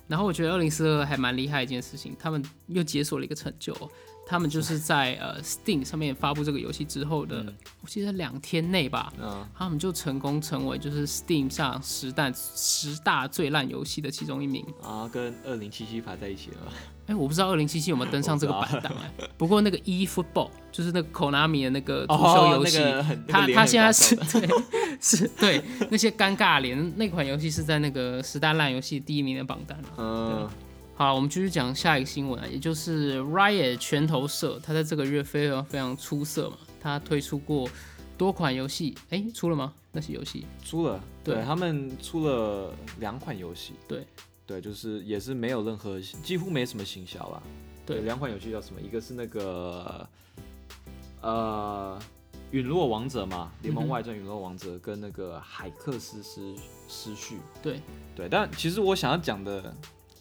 [0.09, 3.91] 然后我觉得二零四二还蛮厉害一件事情，他们又解锁了一个成就哦，
[4.31, 14.63] 他们就是在呃 Steam 上面发布这个游戏之后的，嗯我记得两天内吧，嗯，他们就成功成为就是 Steam 上十大十大最烂游戏的其中一名。
[14.83, 16.57] 啊，跟二零七七排在一起了。
[17.07, 19.27] 哎，我不知道二零七七有没有登上这个榜单哎。
[19.39, 22.79] 不过那个 E Football 就是那个 Konami 的那个足球哦游戏，
[23.27, 24.49] 他他现在是 对
[25.01, 29.97] 是对那些尴尬脸那款游戏是在那个十大烂游戏第一名的榜单啊。
[29.97, 30.51] 嗯
[30.99, 37.71] 好，我们继续讲下一个新闻啊，也就是 Riot 拳头社，它在这个月非常非常出色嘛，它推出过
[38.19, 39.73] 多款游戏，哎，出了吗？
[39.93, 44.05] 那些游戏出了，对对他们出了两款游戏，对
[44.45, 47.41] 对，就是也是没有任何几乎没什么行销啦。
[47.87, 48.81] 对两款游戏叫什么？
[48.81, 50.05] 一个是那个
[51.21, 51.97] 呃
[52.51, 56.57] 陨落王者嘛，联盟外传陨落王者跟那个海克斯失
[56.89, 57.39] 失序。
[57.63, 57.81] 对
[58.17, 59.73] 对，但其实我想要讲的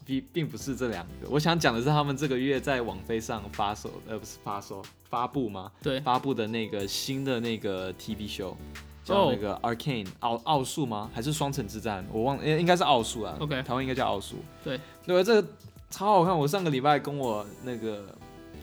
[0.07, 5.69] 并并不是这两个，我想讲的是他们这个月在网飞上发售，呃，不是发售，发布吗？
[5.83, 8.57] 对发布的那个新的那个 TV show，哦
[9.03, 11.11] 叫那个 Arcane 奥奥数吗？
[11.13, 12.05] 还是双城之战？
[12.09, 13.35] 我忘，应应该是奥数啊。
[13.41, 14.37] OK 台湾应该叫奥数。
[14.63, 15.47] 对，对，这个
[15.89, 16.37] 超好看。
[16.37, 18.15] 我上个礼拜跟我那个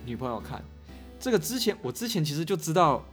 [0.07, 0.65] 女朋友看，
[1.21, 3.05] 这个之前我之前其实就知道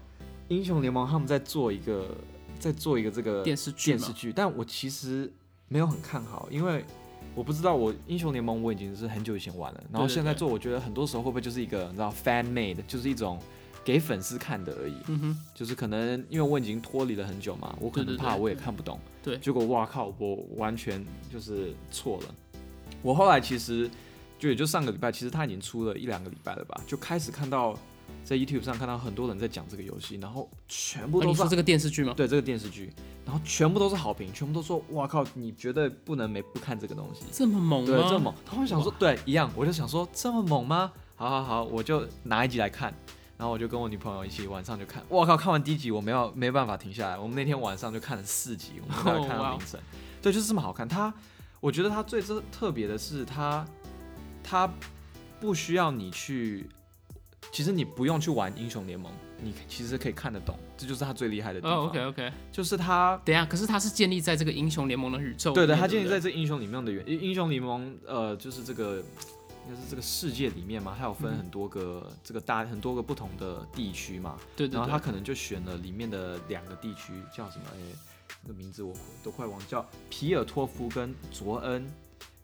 [0.47, 2.15] 英雄联盟他们在做一个
[2.57, 5.29] 在做一个这个电视剧电视剧，但我其实
[5.67, 6.85] 没有很看好，因为
[7.33, 13.39] 我不知道我英雄联盟我已经是很久以前玩了，然后现在做，我觉得很多时候会不会就是一个你知道 fan made，就是一种
[13.83, 19.37] 给粉丝看的而已，嗯哼，就是可能因为我已经脱离了很久嘛，我可能怕我也看不懂，对。
[19.37, 22.35] 结果哇靠，我完全就是错了。
[23.01, 23.89] 我后来其实
[24.37, 27.73] 就也就上个礼拜，其实他已经出了一两个礼拜了吧，就开始看到
[28.23, 32.13] 在 YouTube 上看到很多人在讲这个游戏，然后全部都是哦你说这个电视剧吗？
[32.15, 32.93] 对这个电视剧，
[33.25, 37.25] 然后全部都是好评，全部都说哇靠，你绝对不能没不看这个东西。
[37.31, 37.87] 这么猛吗？
[37.87, 38.33] 对，这么猛。
[38.45, 40.91] 他会想说，对，一样，我就想说这么猛吗？
[41.15, 42.93] 好好好，我就拿一集来看，
[43.37, 45.03] 然后我就跟我女朋友一起晚上就看。
[45.09, 49.79] 我靠，看完第一集我没有没办法停下来，我们那天晚上就看了四集，我们大概看哦哇哦到凌晨。
[50.21, 50.87] 对，就是这么好看。
[50.87, 51.13] 它，
[51.59, 53.65] 我觉得它最特特别的是它，
[54.43, 54.71] 它
[55.39, 56.69] 不需要你去，
[57.51, 61.79] 其实你不用去玩英雄联盟，你其实可以看得懂，这就是他最厉害的地方。
[61.79, 68.97] 哦，OK OK，就是他等一下，可是他是建立在这个英雄联盟的宇宙，对的，他建立在这英雄里面的原英英雄联盟，呃，就是这个
[69.67, 77.65] 应该是这个世界里面嘛，它有分嗯很多个、这个大很多个不同的地区嘛，对对对，然后他可能就选了里面的两个地区，叫什么？
[77.73, 77.77] 哎，
[78.43, 81.85] 那个名字我都快忘，叫皮尔托夫跟卓恩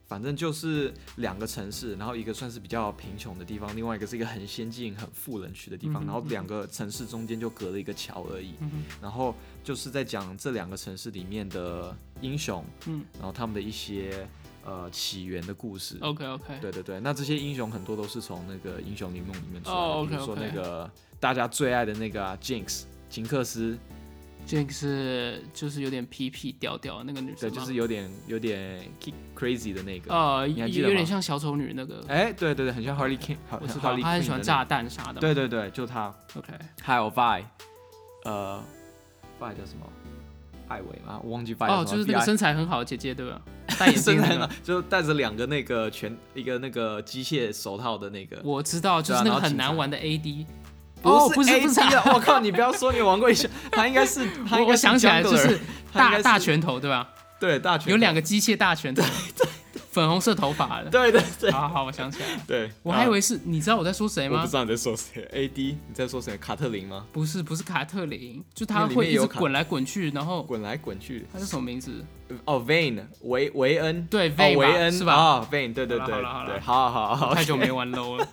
[0.07, 8.53] 反正就是两个城市，然后一个算是比较贫穷的地方，另外一个是一个很先进、很富人区的地方，嗯然后两个城市中间就隔了一个桥而已。
[8.61, 14.27] 嗯然后就是在讲这两个城市里面的英雄，嗯然后他们的一些
[14.65, 15.97] 呃起源的故事。
[15.99, 20.89] ，OK OK，对对对，那这些英雄很多都是从那个英雄联盟里面出来的，哦比如说那个
[21.19, 23.77] 大家最爱的那个、啊、Jinx 金克斯，
[24.47, 28.81] 这个是就是有点痞痞调调的那个女，生对，就是有点有点
[29.37, 30.13] crazy 的那个。
[30.13, 35.19] 呃，有你还记得有点像小丑女那个，哎、对对对，很像 Harley King，我知道她很 Quinn 喜欢炸弹啥的。
[35.19, 37.43] 对对对，就她，，OK，还有 Vi，
[38.23, 38.63] 呃
[39.39, 39.85] ，Vi 叫什么？
[40.69, 41.19] 艾薇吗？
[41.23, 41.65] 我忘记么。
[41.67, 43.41] 哦，就是那个身材很好的姐姐，对吧？
[43.79, 48.41] 戴眼镜那个身材很好，就戴着两个那个全一个那个机械手套的那个。
[48.43, 50.45] 我知道，就是那个很难玩的 AD。
[51.07, 52.11] 不哦，不是不是 AD 啊！
[52.13, 55.59] 我靠，你不要说你玩过一下，他应该是他我应该想起来就是
[55.93, 57.07] 大大拳头，对吧？
[57.39, 59.03] 对大拳有两个机械大拳头，
[59.91, 60.89] 粉红色头发的。
[60.89, 64.53] 对对对好好，我想起来了，对，我还以啊为是，你知道我在说谁吗我不知？
[64.53, 66.35] 道你在说谁，AD 你在说谁？
[66.37, 67.05] 卡特琳吗？
[67.11, 72.03] 不是，不是卡特琳，就他会一直滚来滚去，然后滚来滚去，他是什么名字？
[72.45, 78.27] 哦，Vayne 维维恩，对维恩是吧啊，Vayne 对对对好了好了好好好，太久没玩 low 了。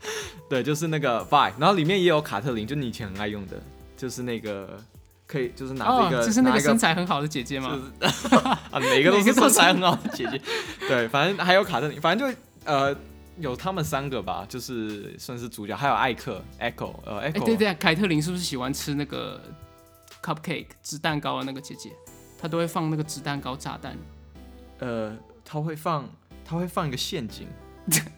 [0.48, 3.60] 对，就是那个 Vi，然后里面也有卡特琳，就你以前很爱用的，
[3.96, 4.82] 就是那个
[5.26, 7.78] 可以就是拿一，个，就是那个身材很好的姐姐吗？
[8.00, 10.40] 就是啊，每个都 是身材很好的姐姐。
[10.88, 12.96] 对，反正还有卡特琳，反正就呃
[13.38, 19.40] 有他们三个吧，就是算是主角，还有艾克 Echo，呃哎，Echo，对对，凯特琳是不是喜欢吃那个
[20.22, 21.90] cupcake 纸蛋糕的那个姐姐？
[22.40, 23.96] 她都会放那个纸蛋糕炸弹。
[24.78, 26.08] 呃，她会放
[26.44, 27.46] 她会放一个陷阱，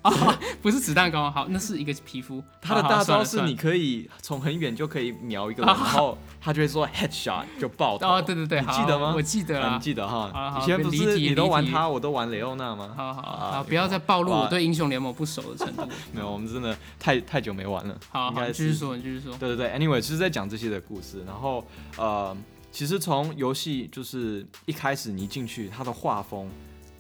[0.03, 0.11] 啊，
[0.63, 2.43] 不是子弹膏，好，那是一个皮肤。
[2.61, 8.07] 他的大招是你可以从很远就可以瞄一个人， 然后他就会说 headshot 就爆头。
[8.09, 9.81] 哦，对对对，记得吗我记得啊，你。
[9.81, 10.31] 记得哈？
[10.53, 12.93] 好以前不是你都玩他，我都玩雷欧娜吗？
[12.97, 15.83] 好好啊好，不要再暴露我对英雄联盟不熟的程度。
[16.13, 17.97] 没有，我们真的太太久没玩了。
[18.11, 19.37] 好你继续说，你继续说。
[19.37, 21.25] 对对对，anyway，就是在讲这些的故事。
[21.27, 21.65] 然后
[21.97, 22.37] 呃，
[22.71, 26.49] 其实从游戏就是一开始你一进去，它的画风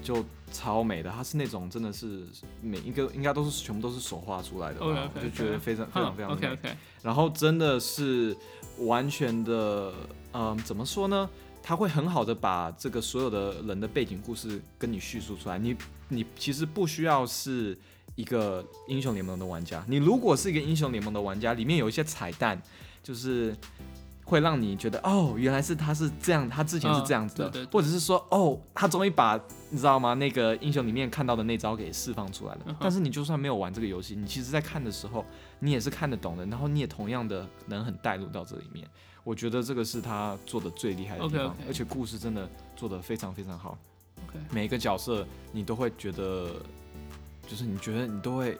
[0.02, 2.26] 就超美的，它是那种真的是
[2.60, 6.52] 每一个应该都是全部都是手画出来的吧 OK，OK，OK 我就觉得非常非常非常 OK 美。
[6.54, 8.36] OK，然后真的是
[8.78, 9.92] 完全的，
[10.32, 11.28] 嗯、怎么说呢？
[11.62, 15.58] 他会很好的把这个所有的人的背景故事跟你叙述出来。
[15.58, 15.76] 你
[16.08, 17.78] 你其实不需要是
[18.14, 22.60] 一个英雄联盟的玩家，你如果是一个英雄联盟的玩家，里面有一些彩蛋，
[23.02, 23.54] 就是
[24.30, 29.38] 会让你觉得哦，原来是他是这样，他之前是这样子的，嗯对对对或者是说哦，他终于把
[29.70, 30.14] 你知道吗？
[30.14, 32.60] 那个英雄里面看到的那招给释放出来了。
[32.66, 35.24] 嗯但是你就算没有玩这个游戏，你其实在看的时候，
[35.58, 38.88] 你也是看得懂的，然后你也同样的能很带入到这里面。
[39.24, 43.76] 我觉得这个是他做的最厉害的地方而且故事真的做的非常非常好。
[44.50, 46.50] 每一个角色你都会觉得，
[47.48, 48.56] 就是你觉得你都会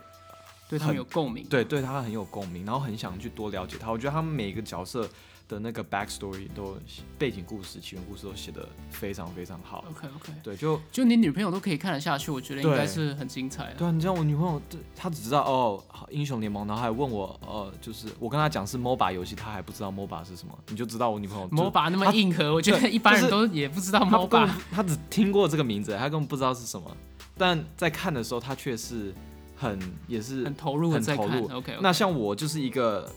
[0.68, 1.46] 对他们有共鸣。
[1.48, 3.90] 对对他很有共鸣，然后很想去多了解他。
[3.90, 5.09] 我觉得他们每一个角色
[5.50, 6.76] 的那个 backstory 都
[7.18, 9.84] 背景故事、起源故事都写的非常非常好。
[9.90, 13.74] OK OK，对，就就你女朋友都可以看得下去，我觉得应对该是很精彩的。
[13.74, 14.62] 对啊，你知道我女朋友，
[14.94, 24.48] 她只知道哦英雄联盟，然后还问我，呃，就是我跟她讲是 MOBA 游戏，她还不知道 MOBA 是什么，你就知道我女朋友 MOBA 那么硬核，我觉得一般人都也不知道 MOBA 本。
[24.70, 26.96] 她只听过这个名字，她根本不知道是什么，
[27.36, 29.12] 但在看的时候，她却是
[29.56, 31.48] 很也是很投入很投入。
[31.50, 33.10] OK，那像我就是一个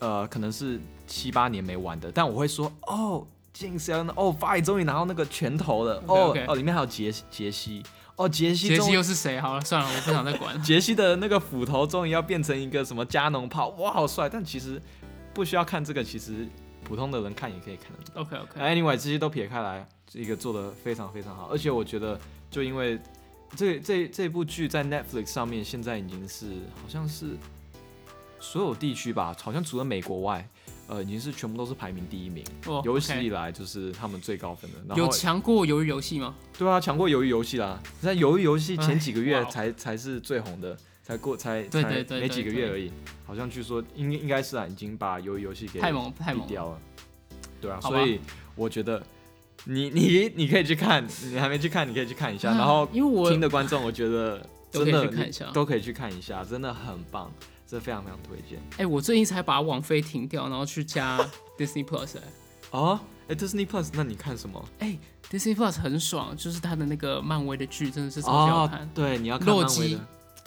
[0.00, 7.82] 呃，可能是七八年没玩的，但我会说哦，晋升哦 f i 终于拿到那个拳头了，哦哦，里面还有杰杰西，
[8.16, 8.78] 哦杰西杰。
[8.80, 9.40] 西又是谁？
[9.40, 10.60] 好了，算了，我不想再管了。
[10.64, 14.28] 杰西的那个斧头终于要变成一个什么加农炮，哇，好帅！
[14.28, 14.80] 但其实
[15.32, 16.46] 不需要看这个，其实
[16.82, 18.22] 普通的人看也可以看得懂。
[18.22, 22.18] OK OK，Anyway，这些都撇开来，这个做的非常非常好，而且我觉得
[22.50, 22.98] 就因为
[23.56, 26.46] 这这这部剧在 Netflix 上面现在已经是
[26.82, 27.36] 好像是
[28.40, 30.48] 所有地区吧，好像除了美国外，
[30.88, 34.78] 呃，已经是全部都是排名第一名，哦有史以来就是他们最高分的。
[34.88, 36.34] 然有后强过鱿鱼游戏吗？
[36.58, 40.76] 对啊，强过鱿鱼游戏啦，在鱿鱼游戏前几个月 才才是最红的。
[41.02, 42.92] 才过才才没几个月而已，
[43.26, 46.46] 好像据说应应该是啊，已经把鱿鱼游戏给太猛太猛了。
[46.46, 46.78] 毙掉了。
[47.60, 48.20] 对啊，所以
[48.54, 49.02] 我觉得
[49.64, 52.50] 你你你可以去看，你还没去看，你可以去看一下。
[52.50, 54.38] 然后因为我听的观众，我觉得
[54.70, 57.32] 都可以真的去看一下都可以去看一下，真的很棒，
[57.70, 58.60] 这非常非常推荐。
[58.78, 61.18] 哎、我最近才把网飞停掉，然后去加
[61.56, 62.22] Disney Plus 哎、
[62.72, 64.64] 哦，哎，Disney Plus，那你看什么
[65.30, 70.06] ？Disney Plus 很爽，就是它的那个漫威的剧真的是超级好哦看，，对，你要看洛基漫威的。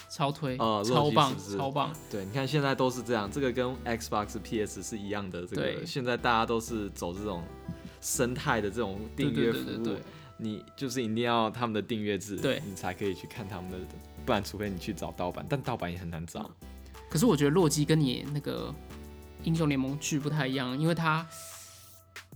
[0.10, 1.92] 超推，哦洛超棒是是超棒。
[2.12, 5.42] 对，你看现在都是这样，这个跟 Xbox、PS 是一样的。
[5.42, 7.42] 这个对现在大家都是走这种
[8.00, 9.98] 生态的这种订阅服务
[10.38, 13.78] 你就是一定要他们的订阅制，对你才可以去看他们的，
[14.24, 16.52] 不然除非你去找盗版，但盗版也很难找。
[17.14, 18.74] 可是我觉得洛基跟你那个
[19.44, 21.24] 英雄联盟剧不太一样，因为它。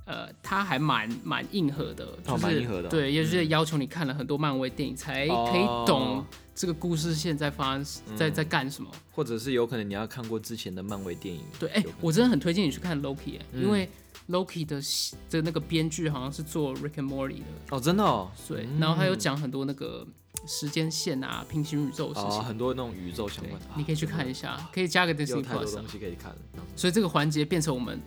[0.05, 2.87] 呃，它还蛮蛮硬核的，就哦蛮是、硬核的。
[2.87, 3.49] 对，也就是嗯。
[3.49, 5.49] 要求你看了很多漫威电影才哦。
[5.51, 6.25] 可以懂
[6.55, 7.83] 这个故事现在发生
[8.15, 8.33] 在嗯。
[8.33, 8.89] 在干什么。
[9.11, 11.41] 或者是有可能你要看过之前的漫威电影。
[11.59, 13.89] 对，哎、我真的很推荐你去看 Loki，、因为
[14.29, 14.81] Loki 的
[15.29, 18.79] 的那个编剧好像是做 Rick and Morty 的，哦，真的哦，对，嗯。
[18.79, 20.07] 然后他有讲很多那个
[20.45, 26.37] 时间线啊、平行宇宙的事哦，很多那种宇宙相关的，，你可以去看一下，可以加个有 Disney 太多东、西可以看了。
[26.75, 27.99] 所以这个环节变成我们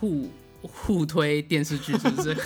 [0.00, 0.28] 互
[0.62, 2.36] 互推电视剧，是不是？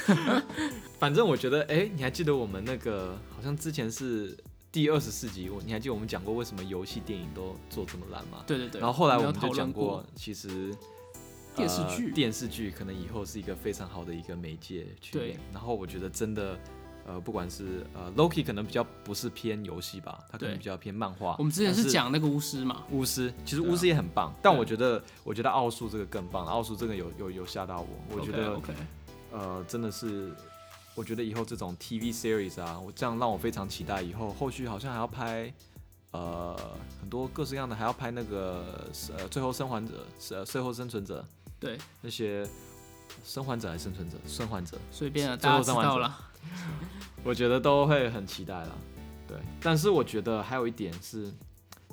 [0.99, 4.37] 反正我觉得，哎、你还记得我们那个好像之前是
[4.71, 8.45] 第二十四集，我你还记得我们讲过为什么游戏电影都做这么烂吗？
[8.47, 8.81] 对对对。
[8.81, 10.73] 然后后来我们就讲过，其实
[11.57, 15.41] 电视剧呃电视剧可能以后是一个非常好的一个媒介去对演。
[15.53, 16.57] 然后我觉得真的，
[17.07, 21.37] 呃，不管是呃 Loki 可能比较不是偏游戏吧，它可能比较偏漫画。
[21.39, 28.61] 我们之前是讲那个巫师嘛，巫师，其实巫师也很棒，但我觉得我觉得奥数这个更棒，奥数这个有有有吓到我，我觉得
[29.33, 30.33] 呃，真的是，
[30.95, 34.01] 我觉得以后这种 TV series 啊，我这样让我非常期待。
[34.03, 35.53] 以后后续好像还要拍，
[36.11, 36.57] 呃，
[37.01, 38.87] 很多各式各样的，还要拍那个
[39.17, 41.27] 呃，最后生还者，呃，最后生存者
[41.59, 42.47] 对，那些
[43.25, 46.19] 生还者还是生存者，生还者，随便了，最后大家知生还者道了。
[47.25, 48.79] 我觉得都会很期待了。
[49.29, 51.33] 对，但是我觉得还有一点是，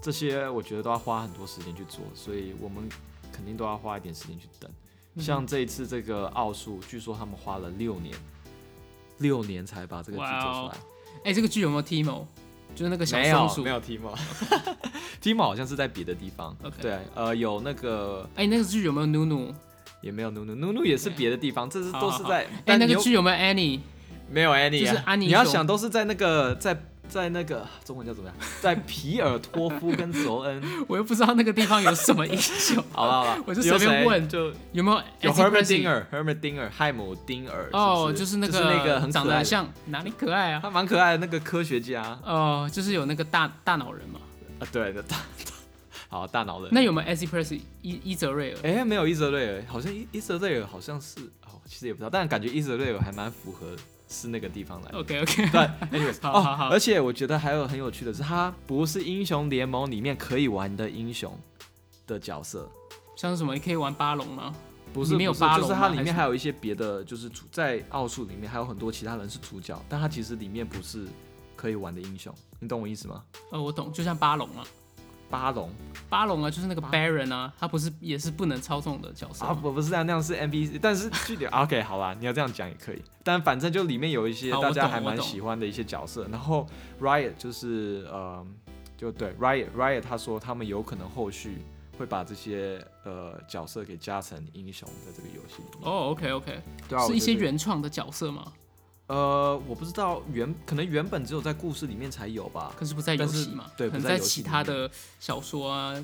[0.01, 2.89] 这些我觉得都要花很多时间去做，所以我们
[3.31, 4.69] 肯定都要花一点时间去等。
[5.15, 8.15] 嗯像这一次这个奥数，据说他们花了六年，
[9.17, 10.77] 六年才把这个剧做出来。
[11.25, 12.25] 哎、这个剧有没有 Timo？
[12.73, 13.69] 就是那个小，松鼠没。
[13.71, 16.55] 有 Timo，Timo 好像是在别的地方。
[16.79, 19.53] 对，呃，有那个哎、那个剧有没有 Nunu？
[20.01, 22.47] 也没有 Nunu，Nunu 也是别的地方，这是都是在。
[22.67, 23.81] 哎、那个剧有没有 Annie？
[24.31, 26.77] 没有 Annie，、啊、就是安妮你要想都是在那个在
[27.07, 30.61] 在那个中文叫怎么样， 在皮尔托夫跟泽恩。
[30.87, 37.69] 我又不知道那个地方有什么英雄， 好了好了，我就随便问就有没有有 Andy Herbert Dinger，Herbert Dinger，汉姆丁尔。
[37.73, 40.59] 哦，就是那个是那个很长得像哪里可爱啊？
[40.61, 44.19] 他蛮可爱的那个科学家哦，就是有那个大大脑人嘛。
[44.59, 45.17] 啊，对的大，
[46.09, 46.69] 好大脑人。
[46.71, 47.61] 那有没有 Andy Percy？
[47.81, 48.59] 伊伊泽瑞尔？
[48.63, 53.75] 哎、没有伊泽瑞尔，好像伊伊泽瑞尔好像是哦，其实也不知道，但感觉伊泽瑞尔还蛮符合
[54.09, 54.97] 是那个地方来的。
[54.97, 55.61] OK OK，对，
[55.99, 61.37] anyways，好好好哦，而且我觉得还有很有趣的是，他不是英雄联盟里面可以玩的英雄
[62.07, 62.69] 的角色，
[63.15, 63.53] 像是什么？
[63.53, 64.53] 你可以玩巴龙吗？
[64.91, 71.05] 不是没有龙吗还是它里面还有一些别的，就是主在奥数里面还有很多其他人是主角，但他其实里面不是
[71.55, 73.23] 可以玩的英雄，你懂我意思吗？
[73.51, 74.65] 呃，我懂，就像巴龙啊，
[75.29, 75.69] 巴龙。
[76.09, 86.65] 巴龙啊，就是那个 Baron 啊，他不是也是不能操纵的角色啊，不不是这样，那样是 NPC，但是具体 OK 好啦，你要这样讲也可以，但反正就里面有一些大家还蛮喜欢的一些角色，然后
[86.99, 88.43] Riot 就是呃，
[88.97, 91.59] 就对 Riot Riot 他说他们有可能后续
[91.99, 98.51] 会把这些呃角色给加成英雄在这个游戏里面，哦，OK OK，对啊，是一些原创的角色吗？
[99.09, 103.65] 呃，我不知道原可能原本只有在故事里面才有吧，可是不在游但是戏嘛？
[103.75, 104.89] 对可能在其他的
[105.19, 105.95] 小说啊，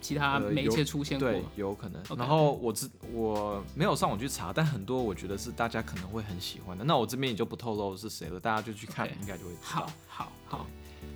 [0.00, 1.30] 其他呃媒介出现过。
[1.30, 2.02] 对，有可能。
[2.16, 6.84] 然后我知我没有上网去查，但很多我觉得是大家可能会很喜欢的。
[6.84, 9.92] 那我这边也就不透露是谁了，大家就去看应该就会知道好。
[10.08, 10.66] 好好，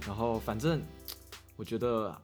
[0.07, 0.81] 然后反正
[1.57, 2.17] 我觉得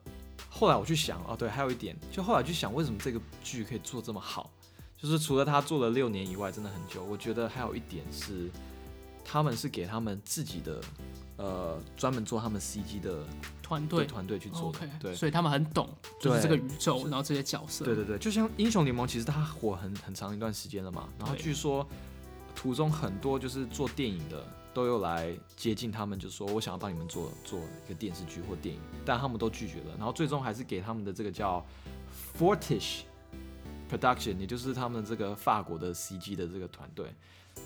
[0.48, 4.48] 后来我去想，哦对，还有一点，就后来去想为什么这个剧可以做这么好，
[4.96, 7.02] 就是除了他做了六年以外，真的很久。
[7.02, 8.48] 我觉得还有一点是，
[9.30, 10.80] 他们是给他们自己的
[11.36, 13.22] 呃专门做他们 CG 的
[13.62, 15.14] 团队团队去做的对。
[15.14, 15.86] 所以他们很懂，
[16.18, 17.84] 就是对这个宇宙，然后这些角色。
[17.84, 21.06] 对对对，就像英雄联盟，其实它火很很长一段时间了嘛。
[21.18, 21.86] 然后对据说
[22.56, 29.94] 途中很多就是做电影的都有来接近他们，就说我想要帮你们做做一个电视剧或电影，但他们都拒绝了。
[29.98, 31.62] 然后最终还是给他们的这个叫
[32.38, 33.00] Fortish
[33.90, 37.14] Production，也就是他们这个法国的 CG 的这个团队。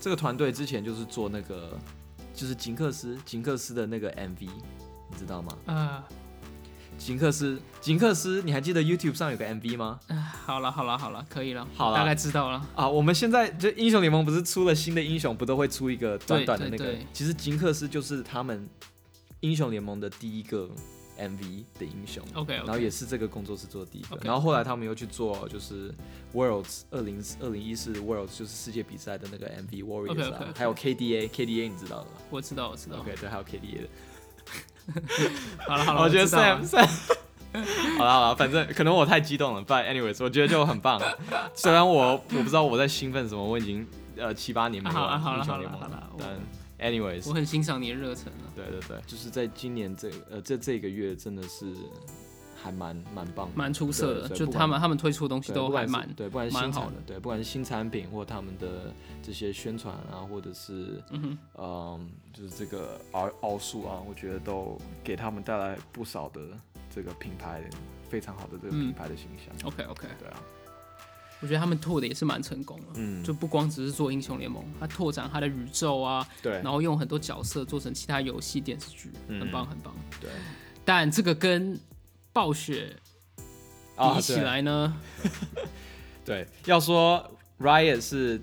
[0.02, 1.78] 这个团队之前就是做那个
[2.34, 5.56] 就是吉克斯吉克斯的那个 MV，你知道吗？
[5.66, 6.02] 呃，
[6.98, 10.00] 吉克斯吉克斯，你还记得 YouTube 上有个 MV 吗？
[10.44, 12.66] 好了好了好了，可以了，好了大概知道了。
[12.74, 16.96] 啊，我们现在就英雄联盟不是出了新的英雄，不都会出一个短短的那个？
[17.12, 18.68] 其实金克斯就是他们
[19.38, 20.68] 英雄联盟的第一个
[21.18, 24.18] MV 的英雄 OK 然后也是这个工作室做的第一个。
[24.22, 25.92] 然后后来他们又去做就是
[26.34, 32.98] Worlds 二零二零一四 Worlds 就是世界比赛的那个 MV Warriors 还有 KDA KDA 你知道的吧我知道我知道。
[32.98, 33.88] ？OK 对，还有 KDA 的。
[35.66, 37.16] 好了好了，我觉得知道了 Sam Sam。
[37.98, 41.00] 好了好了，反正可能我太激动了，But anyways，我觉得就很棒。
[41.54, 43.86] 虽然我我不知道我在兴奋什么，我已经
[44.16, 46.28] 呃七八年没玩英雄联盟了但
[46.82, 48.50] anyways，我很欣赏你的热忱啊。
[48.54, 51.74] 对对对，就是在今年这呃这这个月真的是
[52.54, 57.00] 还蛮蛮棒的，蛮出色的，就他们他们推出的东西都还蛮对，不管是新产的。
[57.06, 66.40] 对，不管是新产品或他们的这些宣传啊，或者是嗯嗯就是这个奥奥数啊，我觉得都给他们带来不少的
[66.94, 67.62] 这个品牌
[68.08, 69.54] 非常好的这个品嗯牌的形象。
[69.68, 70.40] OK OK，对啊，
[71.42, 79.92] 我觉得他们拓的也是蛮成功的，嗯，就不光只是做英雄联盟，他拓展他的宇宙啊，对然后用很多角色做成其他游戏、电视剧，嗯很棒很棒。
[80.20, 80.30] 对
[80.84, 81.78] 但这个跟
[82.32, 82.96] 暴雪
[83.96, 84.96] 啊，比起来呢，
[86.24, 87.28] 对，要说
[87.58, 88.40] Riot 是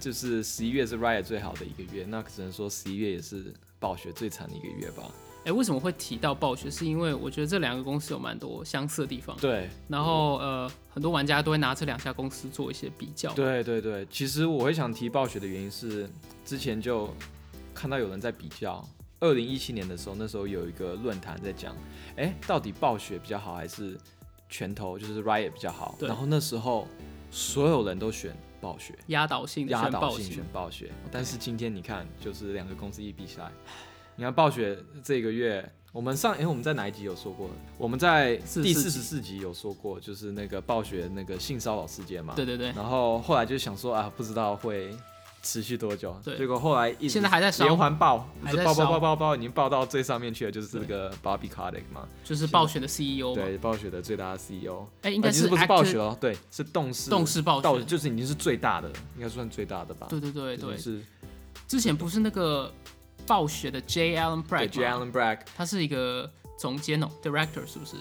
[0.00, 5.04] 就是十一月是 Riot 最好的一个月，那只能说十一月也是暴雪最惨的一个月吧。
[5.44, 6.70] 哎、为什么会提到暴雪？
[6.70, 13.32] 是因为我觉得这两个公司有蛮多相似的地方，对，然后呃，很多玩家都会拿这两家公司做一些比较。
[13.34, 16.08] 对对对，其实我会想提暴雪的原因是，
[16.44, 17.12] 之前就
[17.74, 18.86] 看到有人在比较，
[19.18, 21.74] 二零一七年的时候，那时候有一个论坛在讲，
[22.16, 23.98] 哎，到底暴雪比较好还是
[24.48, 25.96] 拳头就是 Riot 比较好？
[25.98, 26.86] 对然后那时候
[27.30, 30.92] 所有人都选暴雪，压倒性的压倒性选，暴雪。
[31.10, 33.50] 但是今天你看，就是两个公司一比起来，
[34.16, 35.68] 你看暴雪这个月。
[35.92, 37.50] 我们上哎、我们在哪一集有说过？
[37.76, 42.32] 我们在第四十四集有说过，就是那个暴雪那个性骚扰事件嘛。
[42.34, 44.96] 对对对，然后后来就想说啊，不知道会
[45.42, 46.18] 持续多久。
[46.24, 54.86] 对结果后来一直现在还在烧连环爆，还爆爆爆爆爆，已经爆到最上面去了，就是这个 Bobby Kotick 嘛，就是暴雪的 CEO，对，暴雪的最大的 CEO。
[55.02, 60.06] 哎、应该是不是暴雪哦，对，是动视动视暴雪，到就是已经是最大的，应该算最大的吧？
[60.08, 61.02] 对对对对，是
[61.68, 62.72] 之前不是那个
[63.26, 64.16] 暴雪的 J.
[64.16, 64.82] Allen Brack J.
[64.82, 67.96] 吗 Allen Brack，他是一个总监哦，director 是不是？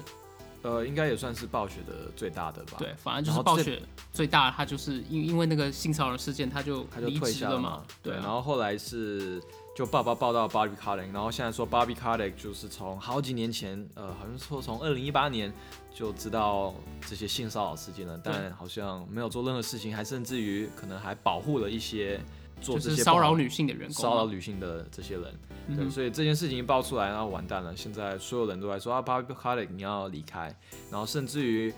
[0.64, 2.78] 呃，应该也算是暴雪的最大的吧？
[2.78, 3.82] 对，，反正就是暴雪
[4.14, 7.84] 最大，他就是因因为那个性骚扰事件，他就他就离退下了嘛。
[8.04, 9.42] 对，啊然后后来是
[9.76, 15.52] 就爸爸报到 Bobby Kotick，然后现在说 Bobby Kotick 就是从好几年前，呃，好像说从二零一八年
[15.92, 16.76] 就知道
[17.10, 22.22] 这些性骚扰事件了，但好像没有做任何事情，还甚至于可能还保护了一些
[22.62, 25.34] 做就这些骚扰女性的员工，骚扰女性的这些人。
[25.76, 27.76] 对，所以这件事情一爆出来，然后完蛋了。
[27.76, 30.55] 现在所有人都在说啊，Bobby Kotick 你要离开，
[30.89, 31.74] 然后甚至于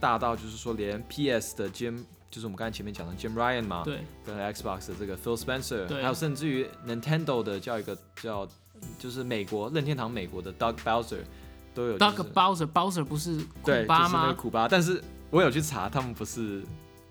[0.00, 8.46] 大到就是说连 PS 的 Jim，就是我们刚才前面讲的 Jim Ryan 嘛，对跟 Xbox 的这个 Phil Spencer，对还有甚至于 Nintendo 的叫一个叫
[8.98, 11.18] 就是美国任天堂美国的 Doug Bowser
[11.74, 14.34] 都有、就是、，Doug Bowser，Bowser 不是对，库巴就是那个吗？
[14.34, 16.62] 库巴，但是我有去查，他们不是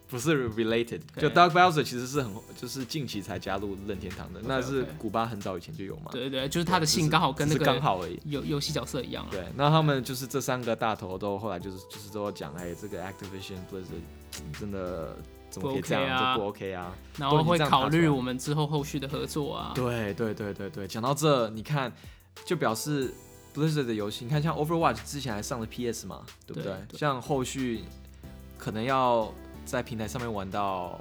[0.09, 8.19] 不是 related，就 Doug Bowser 其实是很就是近期才加入任天堂的，那是古巴很早以前就有嘛，对对对，就是他的姓刚好跟那个刚好而已。
[8.25, 9.29] 游游戏角色一样啊。
[9.31, 15.17] 对，那他们就是这三个大头都后来就是就是都讲，哎，这个 Activision Blizzard 真的
[15.49, 16.95] 怎么可以这样，不 OK 啊这不 OK 啊？
[17.17, 19.73] 然后会考虑我们之后后续的合作啊。
[19.75, 21.91] 对对对对对，讲到这，你看
[22.45, 23.13] 就表示
[23.53, 26.61] Blizzard 的游戏，你看像 Overwatch 之前还上了 PS 嘛，对不？
[26.61, 27.83] 对像后续
[28.57, 29.33] 可能要
[29.67, 30.99] 在平台上面玩到，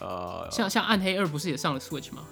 [0.00, 2.24] 呃，像像暗黑二不是也上了 Switch 吗？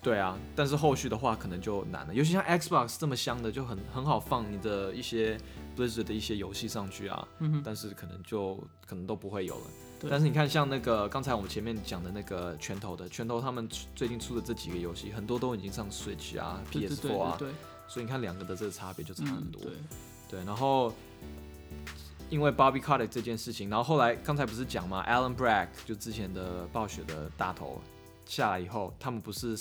[0.00, 5.36] 对啊，但是后续的话可能就难了，尤其像 Xbox 这么香的，就很很好放你的一些
[5.76, 8.54] Blizzard 的一些游戏上去啊，嗯哼，但是可能就
[8.86, 9.62] 可能都不会有了。
[9.98, 17.54] 对但是你看，像那个刚才我们前面讲的那个拳头的拳头，他们最近出的这几个游戏，很多都已经上 Switch 啊、对对对 PS4 啊，对对，
[17.88, 19.60] 所以你看两个的这个差别就差很多。
[20.28, 20.92] 对，然后
[22.28, 27.80] 因为 Bobby Kotick 这件事情，然后后来刚才不是讲嘛，Alan Brack 就之前的暴雪的大头
[28.24, 29.56] 下来以后，他们不是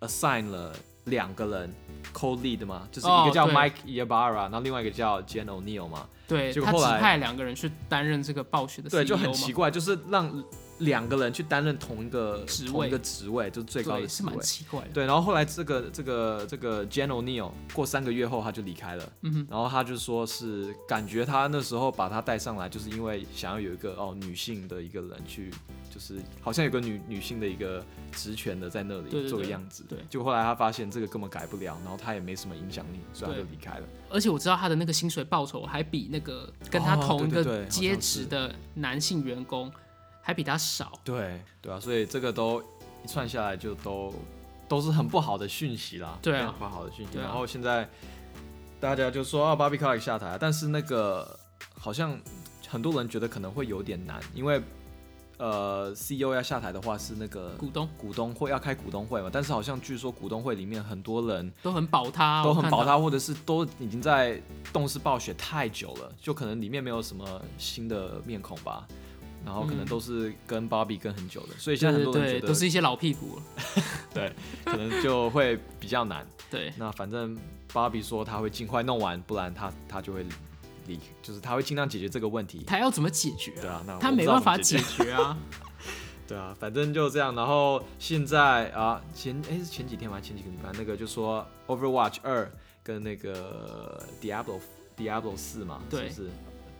[0.00, 0.74] assign 了
[1.04, 1.74] 两个人
[2.14, 2.88] co lead 吗？
[2.90, 6.08] 就是一个叫哦对 Mike Ybarra，、然后另外一个叫 Jen O'Neill 嘛。
[6.26, 10.42] 对结果后来派两个人去担任这个暴雪的 CEO 对，就很奇怪，就是让
[10.80, 14.40] 两个人去担任同一个职位同一个职位，就是最高的职位蛮。
[14.40, 14.88] 奇怪的。
[14.92, 25.50] 对，然后后来这个这个这个 Jen O'Neill 过三个月后他就离开了，嗯哼，然后他就说是感觉他那时候把他带上来，就是因为想要有一个哦女性的一个人去，
[25.92, 29.84] 就是好像有个女女性的一个职权的在那里做个样子。
[29.88, 30.06] 对对对。
[30.08, 33.86] 就后来他发现这个根本改不了，然后他也没什么影响力，所以他就离开了。
[34.08, 39.70] 而且我知道他的那个薪水报酬还比那个跟他哦同一个阶职的男性员工
[40.22, 40.92] 还比他少。
[41.04, 42.62] 对对啊，所以这个都
[43.04, 44.12] 一串下来就都
[44.68, 47.18] 都是很不好的讯息啦，对啊不好的讯息。
[47.18, 47.88] 啊然后现在
[48.78, 51.38] 大家就说啊，Bobby c o t 下台，但是那个
[51.78, 52.18] 好像
[52.68, 54.60] 很多人觉得可能会有点难，因为
[55.38, 62.44] 呃，CEO 要下台的话是那个股东股东会要开股东会嘛，但是好像据说股东会里面很多人都很保他。
[62.44, 64.38] 都很保他，或者是都已经在
[64.70, 68.86] 动视暴雪太久了，就可能里面没有什么新的面孔吧。
[69.44, 73.42] 然后可能嗯都是跟 Bobby 跟很久的，所以现在很多人觉得都是一些老屁股了。
[74.12, 74.32] 对，
[74.64, 76.26] 可能就会比较难。
[76.50, 77.38] 对，那反正
[77.72, 80.26] Bobby 说他会尽快弄完，不然他他就会
[80.86, 82.64] 离，就是他会尽量解决这个问题。
[82.66, 83.60] 他要怎么解决啊？
[83.60, 85.38] 对啊，那他没办法解解决啊。
[86.26, 87.34] 对啊，反正就这样。
[87.34, 90.20] 然后现在啊，前哎是前几天吗？
[90.20, 92.50] 前几个礼拜那个就说 Overwatch 二
[92.82, 94.60] 跟那个 Diablo
[94.96, 96.30] Diablo 四嘛，是不是？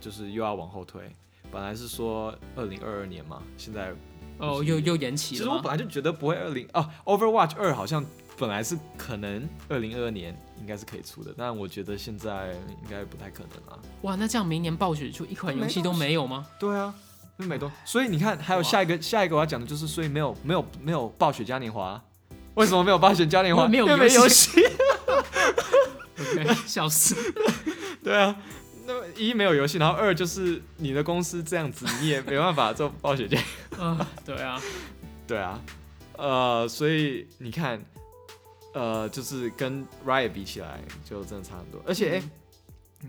[0.00, 1.02] 就是又要往后推。
[1.50, 3.92] 本来是说二零二二年嘛，现在
[4.38, 5.44] 哦，又又延期了其。
[5.44, 8.04] 实我本来就觉得不会二零哦，Overwatch 二好像
[8.38, 13.78] 本来是可能二零二二年应该是可以出的，但我觉得现在应该不太可能啊。
[14.02, 16.46] 哇，那这样明年暴雪就一款游戏都没有吗？
[16.58, 16.94] 对啊，
[17.38, 22.02] 因为美东，所以你看，还有下一个下一个我要讲的就是，所以没有没有没有暴雪嘉年华，
[22.54, 23.66] 为什么没有暴雪嘉年华？
[23.68, 24.60] 没有游游戏。
[26.20, 27.16] OK，笑死。
[28.02, 28.36] 对啊，
[29.16, 33.38] 一没有游戏，然后二就是你的公司这样子，你也没办法做暴雪嘉。
[33.78, 34.60] 啊，对啊，
[35.26, 35.62] 对啊，
[36.16, 37.82] 呃，所以你看，
[38.74, 41.82] 呃，就是跟 Riot 比起来，就真的差很多。
[41.86, 42.22] 而且，哎、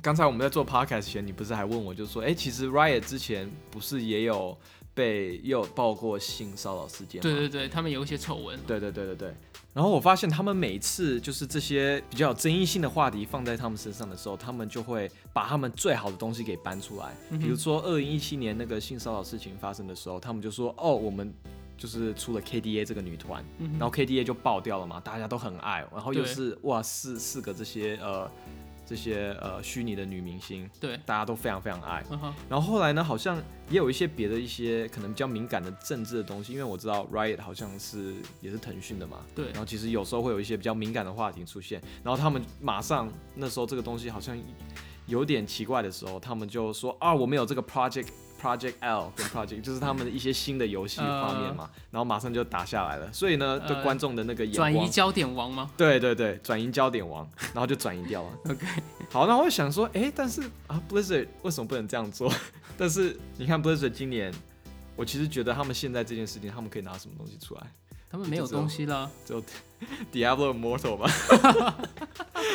[0.01, 4.57] 刚才我们在做 podcast 前，你不是还问我，就说，哎、其实 Riot 之前不是也有
[4.93, 7.23] 被也有报过性骚扰事件吗？
[7.23, 8.59] 对对对，他们有一些丑闻。
[8.67, 9.35] 对对对对对。
[9.73, 17.15] 然后我发现他们每次就是这些比较有争议性的话题放在他们身上的时候，他们就会把他们最好的东西给搬出来。
[17.29, 21.33] 嗯比如说二零一七年那个性骚扰事情发生的时候，他们就说：“哦，我们
[21.77, 28.29] 就是出了 KDA 这个女团，嗯然后 KDA 就爆掉了嘛，大家都很爱，然后又是哇四四个这些呃
[28.85, 32.03] 这些呃虚拟的女明星，对，大家都非常非常爱。
[32.49, 33.37] 然后后来呢，好像
[33.69, 39.45] 也有一些别的一些可能比较敏感的政治的东西，因为我知道 Riot 好像是也是腾讯的嘛，对。
[39.51, 44.37] 然后其实有时候会有一些比较敏感的话题出现，然后他们马上那时候这个东西好像
[45.07, 48.07] 有点奇怪的时候，他们就说啊，我们有这个 project
[48.41, 54.73] project L 跟 project 就是他们的一些新的游戏画面嘛，然后马上就打下来了，所以呢，对呃观众的那个眼光。
[54.73, 58.29] 转移焦点王吗对对对，转移焦点王，然后就转移掉了。
[58.49, 58.65] OK，
[59.11, 62.31] 好，那我想说，哎、但是啊，Blizzard 为什么不能这样做？
[62.77, 64.33] 但是你看 Blizzard 今年，
[64.95, 67.61] 我其实觉得他们现在这件事情，他们可以拿什么东西出来？
[68.09, 69.09] 他们没有东西了。
[69.25, 69.41] 只有
[70.11, 71.09] Diablo Immortal 吧。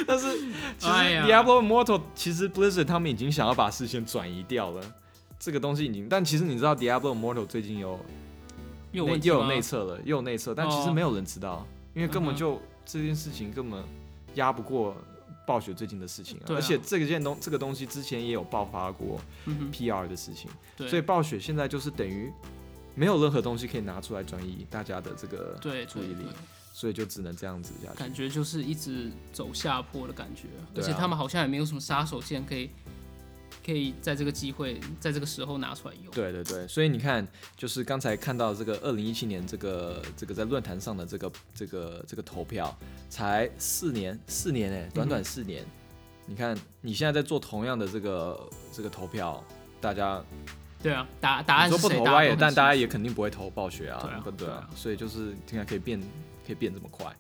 [0.07, 0.39] 但是
[0.79, 4.83] 其实 Diablo Immortal 其实 Blizzard 他们已经想要把视线转移掉了，
[5.47, 8.01] 这个东西已经，但其实你知道 Diablo Immortal 最近有
[8.91, 13.81] 又有内测了，又有内测，但其实哦没有人知道，因为根本就这件事情根本
[14.35, 14.97] 压不过
[15.47, 16.55] 暴雪最近的事情、啊，啊。
[16.57, 19.21] 而且这个件东这个东西之前也有爆发过
[19.73, 22.29] ，PR 的事情，对，所以暴雪现在就是等于
[22.97, 26.27] 没有任何东西可以拿出来转移大家的这个对注意力，
[26.73, 27.99] 所以就只能这样子下去。
[28.01, 30.67] 感觉就是一直走下坡的感觉，啊。
[30.75, 32.69] 而且他们好像也没有什么杀手锏可以
[33.67, 36.15] 可以在这个机会，在这个时候拿出来用。
[36.15, 42.73] 对对对，所以你看，就是刚才看到这个二零一七年这个这个在论坛上的这个这个这个投票，
[43.09, 45.65] 才四年，四年哎，短短四年。
[46.27, 49.43] 你看你现在在做同样的这个这个投票，
[49.81, 50.25] 大家
[50.81, 51.89] 对啊，答答案你是谁？
[51.89, 54.71] 说不投歪但大家也肯定不会投暴雪啊，对啊不对啊对啊？
[54.77, 56.01] 所以就是现在可以变
[56.47, 57.13] 可以变这么快，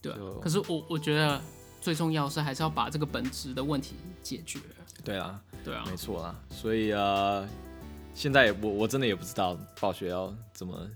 [0.00, 0.18] 对啊。
[0.40, 1.38] 可是我我觉得
[1.78, 4.58] 最重要是还是要把这个本质的问题解决。
[5.02, 6.34] 对啊，对啊，没错啦。
[6.50, 7.46] 所以呃，
[8.14, 10.88] 现在也我我真的也不知道暴雪要怎么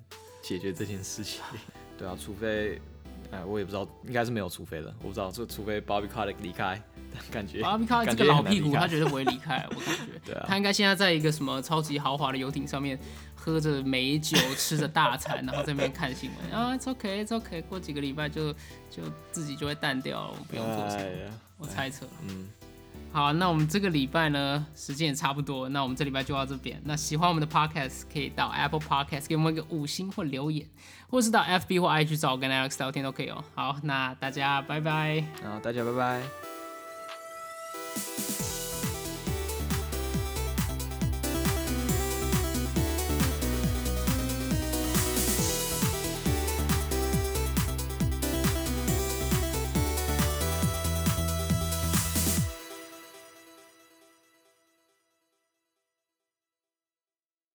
[0.43, 1.41] 解决这件事情。
[1.97, 2.81] 对啊，除非，
[3.31, 4.93] 哎，我也不知道，应该是没有除非了。
[5.01, 6.83] 我不知道，就除非 Bobby Kotick 离开，
[7.31, 10.21] 感觉巴比卡这个老屁股，他绝对不会离开，我感觉。
[10.27, 12.99] 对啊他应该现在在一个什么超级豪华的游艇上面，
[13.37, 18.53] 喝着美酒，吃着大餐，然后在那边看新闻啊，it's okay，it's okay，过几个礼拜就
[18.91, 22.07] 就自己就会淡掉了，我不用做什么，哎呀，我猜测。
[22.27, 22.49] 嗯，
[23.15, 25.69] 好，那我们这个礼拜呢，时间也差不多。
[25.69, 26.83] 那我们这礼拜就到这边。
[26.85, 30.67] 那喜欢我们的 Podcast，可以到 Apple Podcast 给我们一个五星或留言，
[31.09, 33.45] 或是到 FB 或 IG 找我跟 Alex 聊天都可以哦。
[33.55, 35.25] 好，那大家拜拜。
[35.45, 36.23] 那大家拜拜。